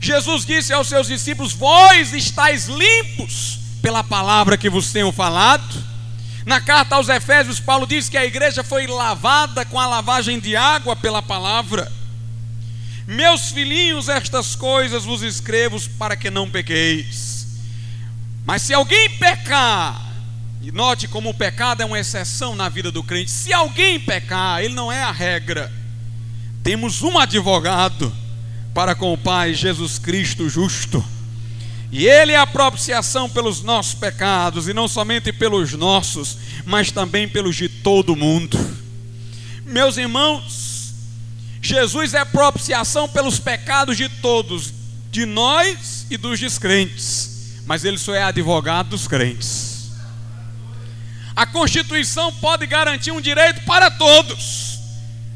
Jesus 0.01 0.45
disse 0.45 0.73
aos 0.73 0.89
seus 0.89 1.07
discípulos: 1.07 1.53
Vós 1.53 2.13
estáis 2.13 2.67
limpos 2.67 3.61
pela 3.81 4.03
palavra 4.03 4.57
que 4.57 4.69
vos 4.69 4.93
tenho 4.93 5.13
falado. 5.13 5.93
Na 6.45 6.61
carta 6.61 6.97
aos 6.97 7.09
Efésios, 7.09 7.61
Paulo 7.61 7.87
diz 7.87 8.09
que 8.09 8.19
a 8.19 8.25
igreja 8.25 8.65
foi 8.65 8.89
lavada 8.89 9.65
com 9.65 9.79
a 9.79 9.87
lavagem 9.87 10.41
de 10.41 10.57
água 10.57 10.97
pela 10.97 11.23
palavra. 11.23 11.91
Meus 13.07 13.51
filhinhos, 13.51 14.09
estas 14.09 14.57
coisas 14.57 15.05
vos 15.05 15.23
escrevo 15.23 15.81
para 15.99 16.17
que 16.17 16.31
não 16.31 16.51
pequeis. 16.51 17.47
Mas 18.45 18.63
se 18.63 18.75
alguém 18.75 19.09
pecar, 19.19 20.02
e 20.63 20.71
note 20.71 21.09
como 21.09 21.31
o 21.31 21.35
pecado 21.35 21.83
é 21.83 21.85
uma 21.85 21.99
exceção 21.99 22.55
na 22.55 22.69
vida 22.69 22.93
do 22.93 23.03
crente. 23.03 23.31
Se 23.31 23.53
alguém 23.53 23.99
pecar, 23.99 24.63
ele 24.63 24.75
não 24.75 24.93
é 24.93 25.03
a 25.03 25.11
regra. 25.11 25.73
Temos 26.63 27.03
um 27.03 27.19
advogado 27.19 28.13
para 28.73 28.95
com 28.95 29.13
o 29.13 29.19
Pai, 29.19 29.55
Jesus 29.55 29.99
Cristo 29.99 30.49
justo. 30.49 31.05
E 31.91 32.07
Ele 32.07 32.33
é 32.33 32.39
a 32.39 32.47
propiciação 32.47 33.29
pelos 33.29 33.63
nossos 33.63 33.95
pecados, 33.95 34.67
e 34.67 34.73
não 34.73 34.89
somente 34.89 35.31
pelos 35.31 35.73
nossos, 35.75 36.39
mas 36.65 36.91
também 36.91 37.29
pelos 37.29 37.55
de 37.55 37.69
todo 37.69 38.17
mundo. 38.17 38.59
Meus 39.67 39.99
irmãos, 39.99 40.95
Jesus 41.61 42.15
é 42.15 42.25
propiciação 42.25 43.07
pelos 43.09 43.39
pecados 43.39 43.97
de 43.97 44.09
todos, 44.09 44.73
de 45.11 45.27
nós 45.27 46.07
e 46.11 46.17
dos 46.17 46.41
descrentes, 46.41 47.61
mas 47.67 47.85
Ele 47.85 47.99
só 47.99 48.15
é 48.15 48.23
advogado 48.23 48.89
dos 48.91 49.07
crentes. 49.07 49.62
A 51.35 51.47
Constituição 51.47 52.33
pode 52.35 52.67
garantir 52.67 53.11
um 53.11 53.21
direito 53.21 53.63
para 53.63 53.91
todos, 53.91 54.79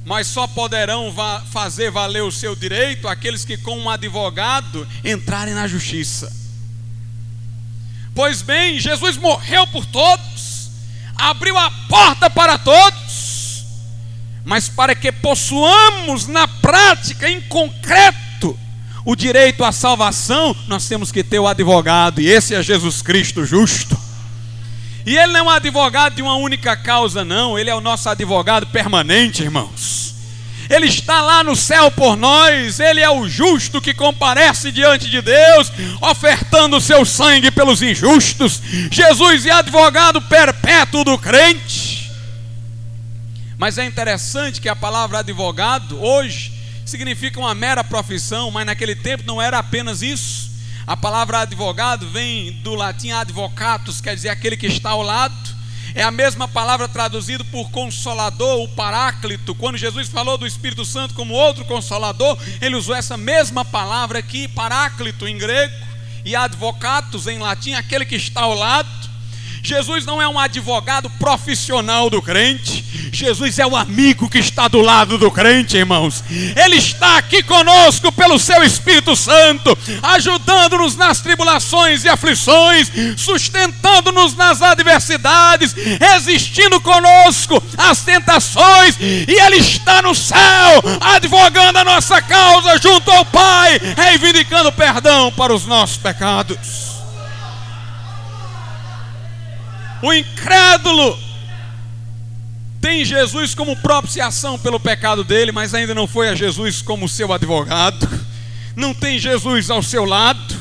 mas 0.05 0.27
só 0.27 0.47
poderão 0.47 1.11
va 1.11 1.43
fazer 1.51 1.91
valer 1.91 2.23
o 2.23 2.31
seu 2.31 2.55
direito 2.55 3.09
aqueles 3.09 3.45
que, 3.45 3.57
com 3.57 3.79
um 3.79 3.89
advogado, 3.89 4.87
entrarem 5.05 5.55
na 5.55 5.67
justiça. 5.67 6.33
Pois 8.15 8.43
bem, 8.43 8.79
Jesus 8.79 9.17
morreu 9.17 9.67
por 9.67 9.85
todos, 9.87 10.71
abriu 11.17 11.57
a 11.57 11.71
porta 11.89 12.29
para 12.29 12.59
todos, 12.59 13.65
mas 14.45 14.69
para 14.69 14.95
que 14.95 15.11
possuamos 15.11 16.27
na 16.27 16.47
prática, 16.47 17.29
em 17.29 17.41
concreto, 17.41 18.59
o 19.05 19.17
direito 19.17 19.65
à 19.65 19.73
salvação, 19.73 20.55
nós 20.67 20.87
temos 20.87 21.11
que 21.11 21.25
ter 21.25 21.39
o 21.39 21.47
advogado, 21.47 22.21
e 22.21 22.29
esse 22.29 22.55
é 22.55 22.63
Jesus 22.63 23.03
Cristo 23.03 23.45
justo. 23.45 24.06
E 25.07 25.17
ele 25.17 25.33
não 25.33 25.39
é 25.39 25.43
um 25.45 25.51
advogado 25.51 26.17
de 26.17 26.23
uma 26.23 26.35
única 26.35 26.77
causa, 26.77 27.25
não. 27.25 27.57
Ele 27.57 27.71
é 27.71 27.75
o 27.75 27.81
nosso 27.81 28.09
advogado 28.09 28.67
permanente, 28.67 29.41
irmãos. 29.41 30.17
Ele 30.69 30.87
está 30.87 31.23
lá 31.23 31.45
no 31.45 31.55
céu 31.55 31.93
por 31.93 32.17
nós. 32.17 32.81
Ele 32.81 33.01
é 33.01 33.09
o 33.09 33.29
justo 33.29 33.81
que 33.81 33.95
comparece 33.95 34.73
diante 34.73 35.09
de 35.09 35.23
Deus, 35.23 35.71
ofertando 36.01 36.77
o 36.77 36.81
seu 36.81 37.05
sangue 37.05 37.53
pelos 37.53 37.83
injustos. 37.83 38.61
Jesus 38.91 39.47
é 39.47 39.53
advogado 39.53 40.21
perpétuo 40.23 41.05
do 41.05 41.17
crente. 41.17 42.11
Mas 43.57 43.79
é 43.79 43.85
interessante 43.85 44.61
que 44.61 44.69
a 44.69 44.75
palavra 44.75 45.21
advogado 45.21 46.03
hoje 46.03 46.53
significa 46.85 47.39
uma 47.39 47.55
mera 47.55 47.85
profissão, 47.85 48.51
mas 48.51 48.67
naquele 48.67 48.97
tempo 48.97 49.23
não 49.25 49.41
era 49.41 49.59
apenas 49.59 50.03
isso. 50.03 50.46
A 50.87 50.97
palavra 50.97 51.41
advogado 51.41 52.09
vem 52.11 52.53
do 52.63 52.77
latim 52.77 53.11
advocatus, 53.11 54.01
quer 54.01 54.15
dizer 54.15 54.29
aquele 54.29 54.57
que 54.57 54.69
está 54.69 54.91
ao 54.91 55.03
lado. 55.03 55.35
É 55.97 56.03
a 56.05 56.13
mesma 56.13 56.47
palavra 56.47 56.87
traduzida 56.87 57.43
por 57.43 57.71
consolador, 57.71 58.63
o 58.63 58.69
paráclito. 58.69 59.53
Quando 59.53 59.77
Jesus 59.77 60.09
falou 60.09 60.39
do 60.39 60.47
Espírito 60.47 60.85
Santo 60.85 61.13
como 61.15 61.35
outro 61.35 61.65
consolador, 61.65 62.39
ele 62.61 62.77
usou 62.77 62.95
essa 62.95 63.17
mesma 63.17 63.65
palavra 63.65 64.21
aqui, 64.21 64.47
paráclito 64.47 65.27
em 65.27 65.37
grego, 65.37 65.75
e 66.25 66.37
advocatus 66.37 67.27
em 67.27 67.41
latim, 67.41 67.73
aquele 67.73 68.07
que 68.07 68.15
está 68.15 68.43
ao 68.43 68.55
lado. 68.55 68.89
Jesus 69.65 70.07
não 70.07 70.23
é 70.23 70.29
um 70.29 70.39
advogado 70.39 71.11
profissional 71.19 72.09
do 72.09 72.23
crente. 72.23 72.85
Jesus 73.17 73.59
é 73.59 73.67
o 73.67 73.75
amigo 73.75 74.29
que 74.29 74.39
está 74.39 74.69
do 74.69 74.81
lado 74.83 75.17
do 75.17 75.31
crente, 75.31 75.77
irmãos. 75.77 76.23
Ele 76.31 76.77
está 76.77 77.17
aqui 77.17 77.43
conosco 77.43 78.13
pelo 78.13 78.39
seu 78.39 78.63
Espírito 78.63 79.17
Santo, 79.17 79.77
ajudando-nos 80.03 80.97
nas 80.97 81.21
tribulações 81.21 82.05
e 82.05 82.09
aflições, 82.09 82.93
sustentando-nos 83.17 84.37
nas 84.37 84.61
adversidades, 84.61 85.75
resistindo 85.99 86.79
conosco 86.81 87.63
às 87.79 88.03
tentações, 88.03 88.97
e 89.01 89.33
Ele 89.33 89.57
está 89.57 90.03
no 90.03 90.15
céu, 90.15 90.83
advogando 91.01 91.79
a 91.79 91.85
nossa 91.85 92.21
causa 92.21 92.79
junto 92.79 93.11
ao 93.11 93.25
Pai, 93.25 93.81
reivindicando 93.97 94.71
perdão 94.73 95.33
para 95.33 95.55
os 95.55 95.65
nossos 95.65 95.97
pecados. 95.97 96.59
O 100.03 100.13
incrédulo 100.13 101.26
tem 102.87 103.05
Jesus 103.05 103.53
como 103.53 103.75
propiciação 103.75 104.57
pelo 104.57 104.79
pecado 104.79 105.25
dele, 105.25 105.51
mas 105.51 105.75
ainda 105.75 105.93
não 105.93 106.07
foi 106.07 106.29
a 106.29 106.37
Jesus 106.37 106.81
como 106.81 107.09
seu 107.09 107.33
advogado. 107.33 108.09
Não 108.77 108.95
tem 108.95 109.19
Jesus 109.19 109.71
ao 109.71 109.83
seu 109.83 110.05
lado, 110.05 110.55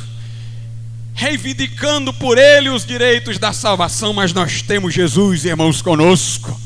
reivindicando 1.14 2.12
por 2.12 2.40
ele 2.40 2.68
os 2.70 2.84
direitos 2.84 3.38
da 3.38 3.54
salvação, 3.54 4.12
mas 4.12 4.34
nós 4.34 4.64
temos 4.64 4.92
Jesus, 4.92 5.46
irmãos, 5.46 5.84
conosco. 5.84 6.60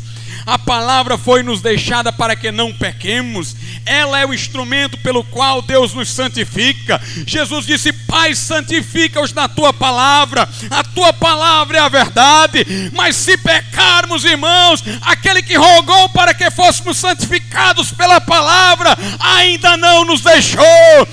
A 0.45 0.57
palavra 0.57 1.17
foi 1.17 1.43
nos 1.43 1.59
deixada 1.59 2.13
para 2.13 2.37
que 2.37 2.53
não 2.53 2.71
pequemos. 2.71 3.53
Ela 3.85 4.19
é 4.19 4.25
o 4.25 4.33
instrumento 4.33 4.97
pelo 4.99 5.23
qual 5.23 5.61
Deus 5.61 5.93
nos 5.93 6.09
santifica. 6.09 7.01
Jesus 7.25 7.65
disse: 7.65 7.91
Pai, 7.91 8.35
santifica-os 8.35 9.33
na 9.33 9.47
tua 9.47 9.73
palavra. 9.73 10.47
A 10.69 10.83
tua 10.83 11.11
palavra 11.13 11.77
é 11.77 11.81
a 11.81 11.89
verdade. 11.89 12.65
Mas 12.93 13.15
se 13.15 13.37
pecarmos, 13.37 14.23
irmãos, 14.23 14.83
aquele 15.01 15.41
que 15.41 15.55
rogou 15.55 16.09
para 16.09 16.33
que 16.33 16.49
fôssemos 16.51 16.97
santificados 16.97 17.91
pela 17.91 18.21
palavra, 18.21 18.97
ainda 19.19 19.77
não 19.77 20.05
nos 20.05 20.21
deixou. 20.21 20.63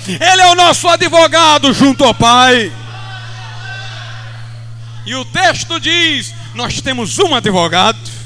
Ele 0.07 0.41
é 0.41 0.51
o 0.51 0.55
nosso 0.55 0.87
advogado 0.87 1.73
junto 1.73 2.03
ao 2.03 2.13
Pai. 2.13 2.71
E 5.05 5.15
o 5.15 5.25
texto 5.25 5.79
diz: 5.79 6.33
Nós 6.53 6.81
temos 6.81 7.17
um 7.17 7.33
advogado 7.33 8.17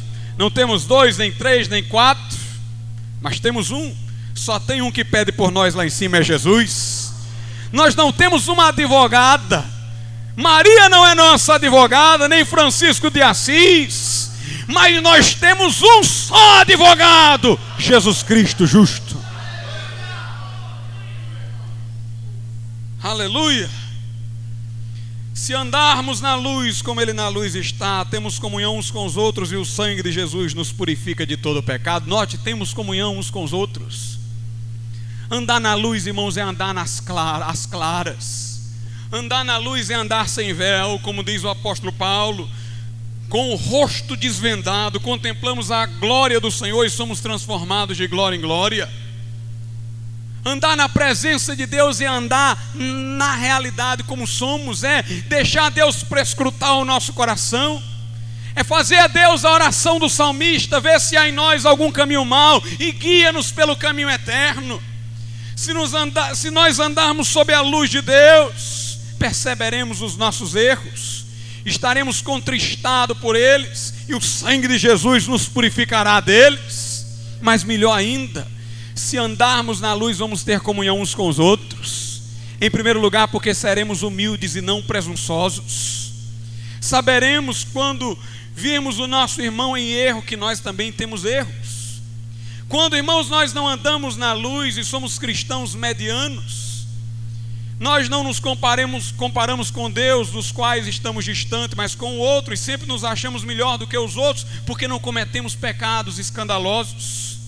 não 0.42 0.50
temos 0.50 0.86
dois, 0.86 1.20
nem 1.20 1.32
três, 1.32 1.68
nem 1.68 1.84
quatro, 1.84 2.36
mas 3.22 3.40
temos 3.40 3.70
um. 3.70 3.96
Só 4.42 4.60
tem 4.60 4.82
um 4.82 4.92
que 4.92 5.06
pede 5.06 5.32
por 5.32 5.52
nós 5.52 5.76
lá 5.76 5.86
em 5.86 5.90
cima, 5.92 6.18
é 6.18 6.24
Jesus. 6.24 7.14
Nós 7.72 7.94
não 7.94 8.12
temos 8.12 8.48
uma 8.48 8.70
advogada. 8.70 9.64
Maria 10.36 10.90
não 10.90 11.06
é 11.06 11.14
nossa 11.14 11.54
advogada, 11.54 12.28
nem 12.28 12.44
Francisco 12.44 13.12
de 13.12 13.22
Assis. 13.22 14.32
Mas 14.66 15.00
nós 15.04 15.36
temos 15.36 15.84
um 15.84 16.04
só 16.04 16.62
advogado: 16.62 17.60
Jesus 17.78 18.24
Cristo 18.24 18.66
justo. 18.66 19.16
Aleluia. 23.04 23.70
Se 25.36 25.54
andarmos 25.54 26.20
na 26.20 26.34
luz 26.34 26.82
como 26.82 27.00
Ele 27.00 27.14
na 27.14 27.28
luz 27.28 27.54
está, 27.54 28.04
temos 28.06 28.40
comunhão 28.40 28.76
uns 28.76 28.90
com 28.90 29.06
os 29.06 29.18
outros 29.18 29.52
e 29.52 29.56
o 29.56 29.64
sangue 29.64 30.02
de 30.02 30.12
Jesus 30.12 30.56
nos 30.56 30.72
purifica 30.72 31.28
de 31.28 31.38
todo 31.38 31.62
pecado. 31.62 32.08
Note, 32.08 32.40
temos 32.40 32.74
comunhão 32.74 33.20
uns 33.20 33.30
com 33.30 33.44
os 33.44 33.54
outros. 33.54 34.21
Andar 35.34 35.62
na 35.62 35.76
luz, 35.76 36.06
irmãos, 36.06 36.36
é 36.36 36.42
andar 36.42 36.74
nas 36.74 37.00
claras, 37.00 37.66
claras. 37.66 38.60
Andar 39.10 39.46
na 39.46 39.56
luz 39.56 39.90
é 39.90 39.94
andar 39.94 40.28
sem 40.28 40.54
véu, 40.54 41.00
como 41.04 41.24
diz 41.24 41.46
o 41.46 41.50
apóstolo 41.50 41.94
Paulo. 41.94 42.50
Com 43.30 43.54
o 43.54 43.56
rosto 43.56 44.18
desvendado, 44.18 45.00
contemplamos 45.00 45.72
a 45.72 45.86
glória 45.86 46.38
do 46.38 46.52
Senhor 46.52 46.84
e 46.84 46.90
somos 46.90 47.22
transformados 47.22 47.96
de 47.96 48.08
glória 48.08 48.36
em 48.36 48.42
glória. 48.42 48.90
Andar 50.44 50.76
na 50.76 50.90
presença 50.90 51.56
de 51.56 51.66
Deus 51.66 52.02
é 52.02 52.08
andar 52.08 52.62
na 52.76 53.34
realidade 53.34 54.04
como 54.04 54.28
somos, 54.28 54.84
é 54.84 55.02
deixar 55.02 55.72
Deus 55.72 56.04
prescrutar 56.04 56.74
o 56.74 56.84
nosso 56.84 57.14
coração, 57.14 57.82
é 58.54 58.66
fazer 58.66 58.98
a 58.98 59.08
Deus 59.08 59.46
a 59.46 59.52
oração 59.54 59.98
do 59.98 60.10
salmista, 60.10 60.82
ver 60.82 61.00
se 61.00 61.16
há 61.16 61.30
em 61.30 61.32
nós 61.32 61.66
algum 61.66 61.90
caminho 61.90 62.26
mau 62.26 62.62
e 62.78 62.92
guia-nos 62.92 63.50
pelo 63.50 63.78
caminho 63.78 64.10
eterno. 64.10 64.91
Se, 65.62 65.70
andar, 65.96 66.36
se 66.36 66.50
nós 66.50 66.80
andarmos 66.80 67.28
sob 67.28 67.54
a 67.54 67.62
luz 67.62 67.88
de 67.88 68.02
Deus, 68.02 68.98
perceberemos 69.20 70.02
os 70.02 70.18
nossos 70.18 70.56
erros, 70.56 71.24
estaremos 71.64 72.20
contristados 72.20 73.16
por 73.20 73.36
eles 73.36 73.94
e 74.10 74.16
o 74.16 74.20
sangue 74.20 74.68
de 74.68 74.80
Jesus 74.80 75.28
nos 75.28 75.48
purificará 75.48 76.20
deles. 76.20 77.06
Mas 77.44 77.64
melhor 77.64 77.96
ainda, 77.96 78.48
se 78.96 79.20
andarmos 79.20 79.80
na 79.80 79.94
luz, 79.94 80.18
vamos 80.18 80.44
ter 80.44 80.62
comunhão 80.62 81.00
uns 81.00 81.14
com 81.14 81.30
os 81.30 81.38
outros. 81.38 82.24
Em 82.60 82.72
primeiro 82.72 83.00
lugar, 83.00 83.28
porque 83.28 83.54
seremos 83.54 84.02
humildes 84.02 84.56
e 84.56 84.62
não 84.62 84.82
presunçosos. 84.82 86.12
Saberemos 86.82 87.64
quando 87.66 88.18
vimos 88.56 88.98
o 88.98 89.06
nosso 89.06 89.40
irmão 89.40 89.78
em 89.78 89.92
erro 89.92 90.24
que 90.24 90.36
nós 90.36 90.60
também 90.60 90.92
temos 90.92 91.24
erros. 91.24 91.61
Quando, 92.72 92.96
irmãos, 92.96 93.28
nós 93.28 93.52
não 93.52 93.68
andamos 93.68 94.16
na 94.16 94.32
luz 94.32 94.78
e 94.78 94.86
somos 94.86 95.20
cristãos 95.20 95.76
medianos, 95.76 96.86
nós 97.78 98.08
não 98.08 98.24
nos 98.24 98.40
comparemos, 98.40 99.12
comparamos 99.12 99.70
com 99.70 99.92
Deus, 99.92 100.30
dos 100.30 100.54
quais 100.54 100.88
estamos 100.88 101.26
distantes, 101.26 101.76
mas 101.76 101.96
com 101.96 102.14
o 102.14 102.20
outro, 102.20 102.54
e 102.54 102.58
sempre 102.58 102.88
nos 102.88 103.04
achamos 103.04 103.44
melhor 103.44 103.78
do 103.78 103.86
que 103.86 103.98
os 103.98 104.16
outros, 104.16 104.46
porque 104.66 104.88
não 104.88 105.00
cometemos 105.00 105.54
pecados 105.54 106.18
escandalosos. 106.18 107.40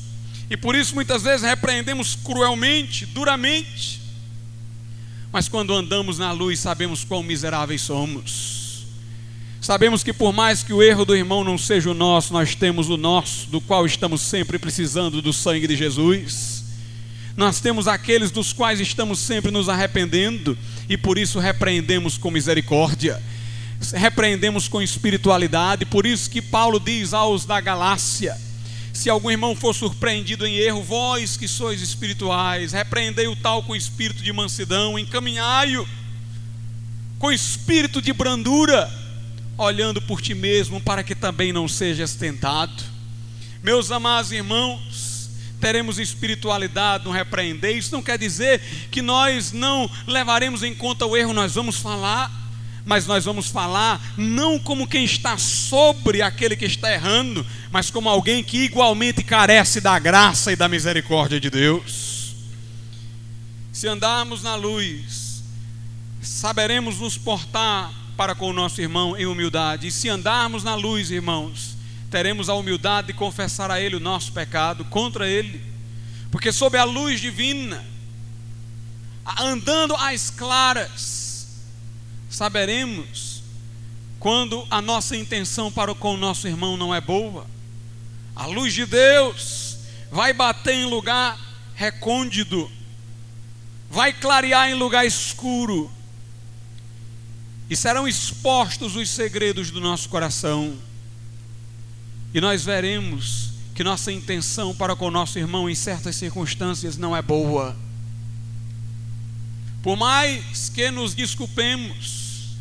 E 0.49 0.57
por 0.57 0.75
isso 0.75 0.93
muitas 0.93 1.23
vezes 1.23 1.47
repreendemos 1.47 2.15
cruelmente, 2.21 3.05
duramente. 3.05 4.01
Mas 5.31 5.47
quando 5.47 5.73
andamos 5.73 6.17
na 6.19 6.33
luz, 6.33 6.59
sabemos 6.59 7.05
quão 7.05 7.23
miseráveis 7.23 7.81
somos. 7.81 8.62
Sabemos 9.63 10.03
que 10.03 10.11
por 10.11 10.33
mais 10.33 10.61
que 10.61 10.73
o 10.73 10.83
erro 10.83 11.05
do 11.05 11.15
irmão 11.15 11.43
não 11.43 11.57
seja 11.57 11.89
o 11.89 11.93
nosso, 11.93 12.33
nós 12.33 12.53
temos 12.53 12.89
o 12.89 12.97
nosso, 12.97 13.47
do 13.47 13.61
qual 13.61 13.85
estamos 13.85 14.21
sempre 14.21 14.59
precisando 14.59 15.21
do 15.21 15.31
sangue 15.31 15.65
de 15.65 15.75
Jesus. 15.75 16.65
Nós 17.35 17.59
temos 17.59 17.87
aqueles 17.87 18.29
dos 18.29 18.53
quais 18.53 18.79
estamos 18.79 19.17
sempre 19.19 19.49
nos 19.49 19.69
arrependendo 19.69 20.55
e 20.87 20.97
por 20.97 21.17
isso 21.17 21.39
repreendemos 21.39 22.17
com 22.17 22.29
misericórdia 22.29 23.19
repreendemos 23.91 24.67
com 24.67 24.81
espiritualidade, 24.81 25.85
por 25.85 26.05
isso 26.05 26.29
que 26.29 26.41
Paulo 26.41 26.79
diz 26.79 27.13
aos 27.13 27.45
da 27.45 27.59
Galácia: 27.59 28.39
se 28.93 29.09
algum 29.09 29.31
irmão 29.31 29.55
for 29.55 29.73
surpreendido 29.73 30.45
em 30.47 30.55
erro, 30.55 30.83
vós 30.83 31.35
que 31.35 31.47
sois 31.47 31.81
espirituais, 31.81 32.71
repreendei 32.71 33.27
o 33.27 33.35
tal 33.35 33.63
com 33.63 33.75
espírito 33.75 34.23
de 34.23 34.31
mansidão, 34.31 34.97
encaminhai-o 34.97 35.87
com 37.19 37.31
espírito 37.31 38.01
de 38.01 38.13
brandura, 38.13 39.02
olhando 39.57 40.01
por 40.01 40.21
ti 40.21 40.33
mesmo, 40.33 40.81
para 40.81 41.03
que 41.03 41.15
também 41.15 41.53
não 41.53 41.67
sejas 41.67 42.15
tentado. 42.15 42.83
Meus 43.61 43.91
amados 43.91 44.31
irmãos, 44.31 45.29
teremos 45.59 45.99
espiritualidade 45.99 47.05
no 47.05 47.11
repreender. 47.11 47.77
Isso 47.77 47.93
não 47.93 48.01
quer 48.01 48.17
dizer 48.17 48.59
que 48.91 49.01
nós 49.01 49.51
não 49.51 49.89
levaremos 50.05 50.63
em 50.63 50.73
conta 50.73 51.05
o 51.05 51.15
erro, 51.15 51.33
nós 51.33 51.55
vamos 51.55 51.77
falar 51.77 52.43
mas 52.85 53.07
nós 53.07 53.23
vamos 53.23 53.47
falar 53.47 54.01
não 54.17 54.59
como 54.59 54.87
quem 54.87 55.05
está 55.05 55.37
sobre 55.37 56.21
aquele 56.21 56.55
que 56.55 56.65
está 56.65 56.91
errando, 56.91 57.45
mas 57.71 57.89
como 57.89 58.09
alguém 58.09 58.43
que 58.43 58.57
igualmente 58.65 59.23
carece 59.23 59.79
da 59.79 59.97
graça 59.97 60.51
e 60.51 60.55
da 60.55 60.67
misericórdia 60.67 61.39
de 61.39 61.49
Deus. 61.49 62.35
Se 63.71 63.87
andarmos 63.87 64.43
na 64.43 64.55
luz, 64.55 65.43
saberemos 66.21 66.99
nos 66.99 67.17
portar 67.17 67.91
para 68.15 68.35
com 68.35 68.49
o 68.49 68.53
nosso 68.53 68.81
irmão 68.81 69.17
em 69.17 69.25
humildade, 69.25 69.87
e 69.87 69.91
se 69.91 70.09
andarmos 70.09 70.63
na 70.63 70.75
luz, 70.75 71.11
irmãos, 71.11 71.75
teremos 72.09 72.49
a 72.49 72.53
humildade 72.53 73.07
de 73.07 73.13
confessar 73.13 73.71
a 73.71 73.81
Ele 73.81 73.95
o 73.95 73.99
nosso 73.99 74.31
pecado 74.31 74.85
contra 74.85 75.27
Ele, 75.27 75.61
porque 76.31 76.51
sob 76.51 76.77
a 76.77 76.83
luz 76.83 77.19
divina, 77.19 77.83
andando 79.39 79.95
às 79.95 80.29
claras, 80.29 81.47
saberemos 82.29 83.43
quando 84.19 84.65
a 84.69 84.81
nossa 84.81 85.15
intenção 85.15 85.71
para 85.71 85.93
com 85.93 86.13
o 86.13 86.17
nosso 86.17 86.47
irmão 86.47 86.77
não 86.77 86.95
é 86.95 87.01
boa. 87.01 87.45
A 88.35 88.45
luz 88.45 88.73
de 88.73 88.85
Deus 88.85 89.77
vai 90.11 90.33
bater 90.33 90.75
em 90.75 90.85
lugar 90.85 91.37
recôndito, 91.75 92.71
vai 93.89 94.13
clarear 94.13 94.69
em 94.69 94.75
lugar 94.75 95.05
escuro, 95.05 95.91
e 97.73 97.75
serão 97.75 98.07
expostos 98.07 98.95
os 98.95 99.09
segredos 99.09 99.71
do 99.71 99.81
nosso 99.81 100.07
coração. 100.07 100.77
E 102.31 102.39
nós 102.39 102.63
veremos 102.63 103.49
que 103.73 103.83
nossa 103.83 104.11
intenção 104.11 104.75
para 104.75 104.95
com 104.95 105.07
o 105.07 105.11
nosso 105.11 105.39
irmão 105.39 105.67
em 105.67 105.73
certas 105.73 106.15
circunstâncias 106.15 106.97
não 106.97 107.17
é 107.17 107.21
boa. 107.23 107.75
Por 109.81 109.97
mais 109.97 110.69
que 110.69 110.91
nos 110.91 111.15
desculpemos, 111.15 112.53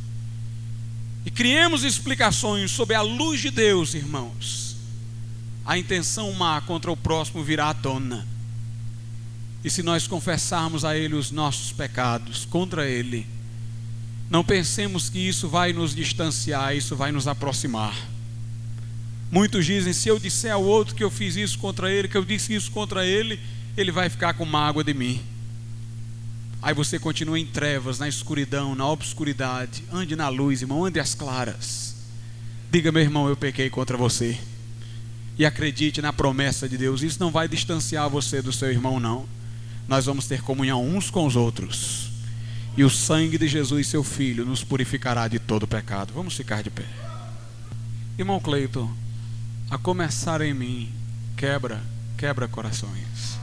e 1.27 1.31
criemos 1.31 1.85
explicações 1.85 2.71
sobre 2.71 2.97
a 2.97 3.03
luz 3.03 3.39
de 3.39 3.51
Deus, 3.51 3.93
irmãos. 3.93 4.77
a 5.63 5.77
intenção 5.77 6.33
má 6.33 6.59
contra 6.63 6.91
o 6.91 6.97
próximo 6.97 7.45
virá 7.45 7.69
à 7.69 7.75
tona. 7.75 8.27
E 9.63 9.69
se 9.69 9.83
nós 9.83 10.07
confessarmos 10.07 10.87
a 10.87 10.97
Ele 10.97 11.15
os 11.15 11.31
nossos 11.31 11.71
pecados 11.71 12.47
contra 12.47 12.89
Ele, 12.89 13.27
não 14.33 14.43
pensemos 14.43 15.11
que 15.11 15.19
isso 15.19 15.47
vai 15.47 15.75
nos 15.75 15.95
distanciar, 15.95 16.75
isso 16.75 16.97
vai 16.97 17.13
nos 17.13 17.29
aproximar. 17.29 17.95
Muitos 19.31 19.67
dizem: 19.67 19.93
se 19.93 20.09
eu 20.09 20.19
disser 20.19 20.55
ao 20.55 20.65
outro 20.65 20.95
que 20.95 21.05
eu 21.05 21.11
fiz 21.11 21.37
isso 21.37 21.59
contra 21.59 21.93
ele, 21.93 22.09
que 22.09 22.17
eu 22.17 22.25
disse 22.25 22.55
isso 22.55 22.71
contra 22.71 23.05
ele, 23.05 23.39
ele 23.77 23.93
vai 23.93 24.09
ficar 24.09 24.33
com 24.33 24.47
mágoa 24.47 24.83
de 24.83 24.95
mim. 24.95 25.21
Aí 26.63 26.73
você 26.73 26.99
continua 26.99 27.39
em 27.39 27.45
trevas, 27.45 27.99
na 27.99 28.09
escuridão, 28.09 28.75
na 28.75 28.89
obscuridade. 28.89 29.85
Ande 29.93 30.17
na 30.17 30.31
luz, 30.31 30.63
irmão, 30.63 30.87
ande 30.87 30.99
às 30.99 31.15
claras. 31.15 31.95
Diga, 32.71 32.91
meu 32.91 33.03
irmão, 33.03 33.29
eu 33.29 33.37
pequei 33.37 33.69
contra 33.69 33.99
você. 33.99 34.39
E 35.37 35.45
acredite 35.45 36.01
na 36.01 36.11
promessa 36.11 36.67
de 36.67 36.79
Deus. 36.79 37.03
Isso 37.03 37.21
não 37.21 37.31
vai 37.31 37.47
distanciar 37.49 38.09
você 38.09 38.41
do 38.41 38.51
seu 38.53 38.71
irmão, 38.71 38.99
não. 38.99 39.27
Nós 39.87 40.07
vamos 40.07 40.27
ter 40.27 40.41
comunhão 40.41 40.83
uns 40.83 41.11
com 41.11 41.27
os 41.27 41.37
outros. 41.37 42.12
E 42.77 42.85
o 42.85 42.91
sangue 42.91 43.37
de 43.37 43.47
Jesus, 43.47 43.87
seu 43.87 44.03
filho, 44.03 44.47
nos 44.47 44.65
purificará 44.65 45.29
de 45.29 45.39
todo 45.39 45.67
pecado. 45.67 46.13
Vamos 46.15 46.35
ficar 46.35 46.63
de 46.63 46.71
pé. 46.71 46.87
Irmão 48.19 48.41
Cleiton, 48.41 48.91
a 49.71 49.77
começar 49.77 50.41
em 50.41 50.55
mim, 50.55 50.93
quebra, 51.37 51.81
quebra 52.17 52.49
corações. 52.49 53.39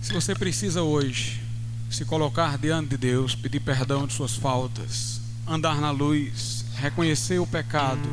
Se 0.00 0.12
você 0.12 0.34
precisa 0.34 0.82
hoje 0.82 1.42
se 1.90 2.04
colocar 2.04 2.56
diante 2.58 2.90
de 2.90 2.96
Deus, 2.96 3.34
pedir 3.34 3.60
perdão 3.60 4.06
de 4.06 4.12
suas 4.12 4.36
faltas, 4.36 5.20
andar 5.46 5.80
na 5.80 5.90
luz, 5.90 6.64
reconhecer 6.76 7.38
o 7.38 7.46
pecado 7.46 8.08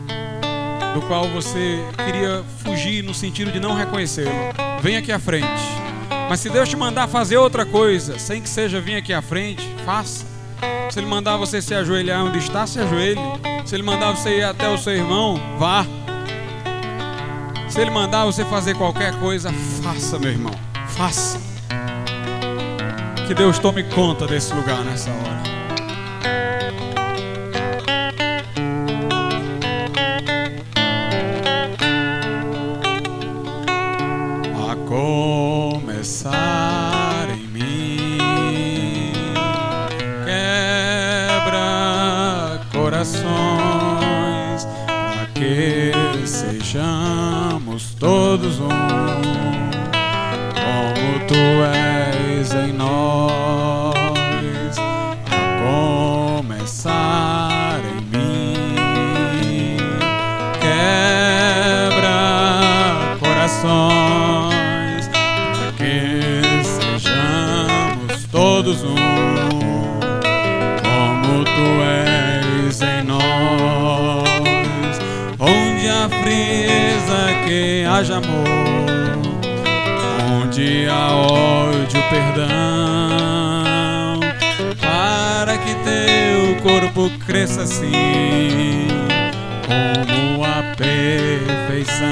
do 0.94 1.02
qual 1.08 1.28
você 1.30 1.80
queria 2.06 2.44
fugir 2.60 3.04
no 3.04 3.14
sentido 3.14 3.52
de 3.52 3.60
não 3.60 3.76
reconhecê-lo, 3.76 4.32
vem 4.82 4.98
aqui 4.98 5.12
à 5.12 5.20
frente. 5.20 5.83
Mas 6.34 6.40
se 6.40 6.50
Deus 6.50 6.68
te 6.68 6.76
mandar 6.76 7.08
fazer 7.08 7.38
outra 7.38 7.64
coisa, 7.64 8.18
sem 8.18 8.42
que 8.42 8.50
seja 8.50 8.82
vir 8.82 8.96
aqui 8.96 9.14
à 9.14 9.22
frente, 9.22 9.70
faça. 9.86 10.26
Se 10.90 10.98
Ele 10.98 11.06
mandar 11.06 11.38
você 11.38 11.62
se 11.62 11.76
ajoelhar 11.76 12.26
onde 12.26 12.40
está, 12.40 12.66
se 12.66 12.80
ajoelhe. 12.80 13.22
Se 13.64 13.76
Ele 13.76 13.84
mandar 13.84 14.10
você 14.16 14.40
ir 14.40 14.44
até 14.44 14.68
o 14.68 14.76
seu 14.76 14.94
irmão, 14.94 15.40
vá. 15.60 15.86
Se 17.70 17.80
Ele 17.80 17.92
mandar 17.92 18.26
você 18.26 18.44
fazer 18.46 18.76
qualquer 18.76 19.14
coisa, 19.20 19.54
faça, 19.84 20.18
meu 20.18 20.32
irmão. 20.32 20.56
Faça. 20.88 21.40
Que 23.28 23.36
Deus 23.36 23.60
tome 23.60 23.84
conta 23.84 24.26
desse 24.26 24.56
lugar 24.56 24.84
nessa 24.84 25.12
hora. 25.12 25.53
Corações, 42.84 44.68
para 44.86 45.26
que 45.34 45.94
sejamos 46.28 47.96
todos 47.96 48.60
um, 48.60 48.68
como 50.60 51.26
tu 51.26 51.34
és 51.74 52.54
em 52.54 52.74
nós, 52.74 53.43
haja 77.90 78.18
amor 78.18 78.84
onde 80.54 80.88
há 80.88 81.12
ódio, 81.16 82.02
perdão, 82.10 82.48
para 84.80 85.58
que 85.58 85.74
teu 85.84 86.56
corpo 86.62 87.10
cresça 87.26 87.64
assim, 87.64 88.88
como 89.66 90.44
a 90.46 90.64
perfeição, 90.76 92.04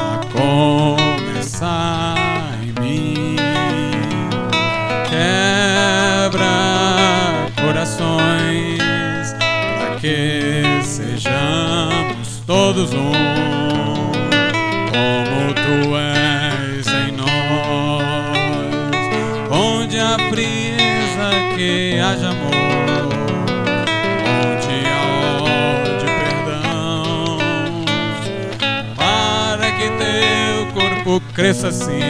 a 0.00 0.18
começar 1.32 2.16
em 2.62 2.72
mim, 2.82 3.36
quebra 5.08 6.48
corações, 7.62 9.32
para 9.38 9.96
que 10.00 10.62
sejamos 10.82 12.42
todos 12.46 12.92
um, 12.92 13.63
corpo 30.66 31.20
cresça 31.32 31.68
assim, 31.68 32.00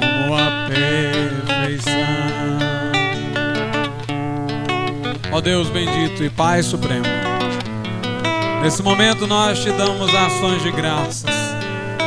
como 0.00 0.34
a 0.34 0.68
perfeição. 0.68 1.92
Ó 5.32 5.40
Deus 5.40 5.68
bendito 5.68 6.22
e 6.22 6.30
Pai 6.30 6.62
supremo. 6.62 7.04
Nesse 8.62 8.82
momento 8.82 9.26
nós 9.26 9.58
te 9.58 9.70
damos 9.72 10.14
ações 10.14 10.62
de 10.62 10.70
graças 10.70 11.34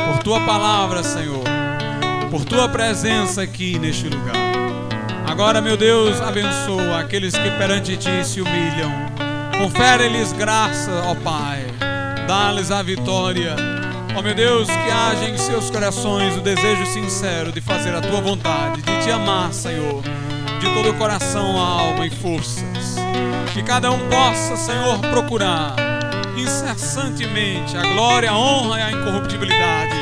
por 0.06 0.22
tua 0.22 0.40
palavra, 0.40 1.02
Senhor, 1.02 1.44
por 2.30 2.44
tua 2.44 2.68
presença 2.68 3.42
aqui 3.42 3.78
neste 3.78 4.08
lugar. 4.08 4.34
Agora, 5.26 5.60
meu 5.60 5.76
Deus, 5.76 6.20
abençoa 6.20 6.98
aqueles 6.98 7.32
que 7.32 7.50
perante 7.52 7.96
ti 7.96 8.24
se 8.24 8.40
humilham. 8.40 8.90
Confere-lhes 9.56 10.32
graça, 10.32 10.90
ó 11.04 11.14
Pai. 11.14 11.64
Dá-lhes 12.26 12.70
a 12.70 12.82
vitória. 12.82 13.77
Ó 14.18 14.22
meu 14.22 14.34
Deus, 14.34 14.66
que 14.66 14.90
haja 14.90 15.30
em 15.30 15.38
seus 15.38 15.70
corações 15.70 16.36
o 16.36 16.40
desejo 16.40 16.84
sincero 16.86 17.52
de 17.52 17.60
fazer 17.60 17.94
a 17.94 18.00
tua 18.00 18.20
vontade, 18.20 18.82
de 18.82 19.04
te 19.04 19.12
amar, 19.12 19.52
Senhor, 19.52 20.02
de 20.58 20.74
todo 20.74 20.90
o 20.90 20.94
coração, 20.94 21.56
alma 21.56 22.04
e 22.04 22.10
forças. 22.10 22.96
Que 23.54 23.62
cada 23.62 23.92
um 23.92 24.08
possa, 24.08 24.56
Senhor, 24.56 24.98
procurar 24.98 25.76
incessantemente 26.36 27.76
a 27.76 27.82
glória, 27.94 28.32
a 28.32 28.36
honra 28.36 28.80
e 28.80 28.82
a 28.82 28.90
incorruptibilidade 28.90 29.94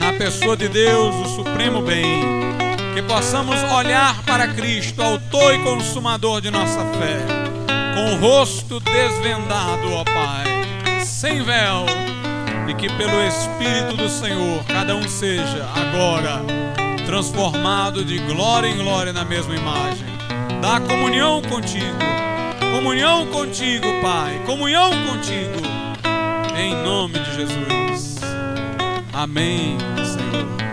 na 0.00 0.14
pessoa 0.14 0.56
de 0.56 0.68
Deus, 0.68 1.14
o 1.14 1.36
supremo 1.36 1.80
bem. 1.80 2.24
Que 2.92 3.02
possamos 3.02 3.62
olhar 3.72 4.20
para 4.24 4.48
Cristo, 4.48 5.00
autor 5.00 5.54
e 5.54 5.58
consumador 5.60 6.40
de 6.40 6.50
nossa 6.50 6.80
fé, 6.98 7.24
com 7.94 8.14
o 8.14 8.18
rosto 8.18 8.80
desvendado, 8.80 9.92
ó 9.92 10.02
Pai, 10.02 11.04
sem 11.04 11.40
véu, 11.44 11.86
que 12.74 12.88
pelo 12.94 13.22
Espírito 13.22 13.96
do 13.96 14.08
Senhor 14.08 14.64
cada 14.64 14.94
um 14.94 15.08
seja 15.08 15.68
agora 15.74 16.42
transformado 17.04 18.04
de 18.04 18.18
glória 18.18 18.68
em 18.68 18.76
glória 18.76 19.12
na 19.12 19.24
mesma 19.24 19.54
imagem. 19.54 20.06
Dá 20.60 20.80
comunhão 20.80 21.42
contigo, 21.42 21.98
comunhão 22.72 23.26
contigo, 23.26 23.86
Pai, 24.00 24.40
comunhão 24.46 24.90
contigo 25.08 25.60
em 26.56 26.74
nome 26.84 27.18
de 27.18 27.34
Jesus. 27.34 28.20
Amém, 29.12 29.76
Senhor. 30.04 30.69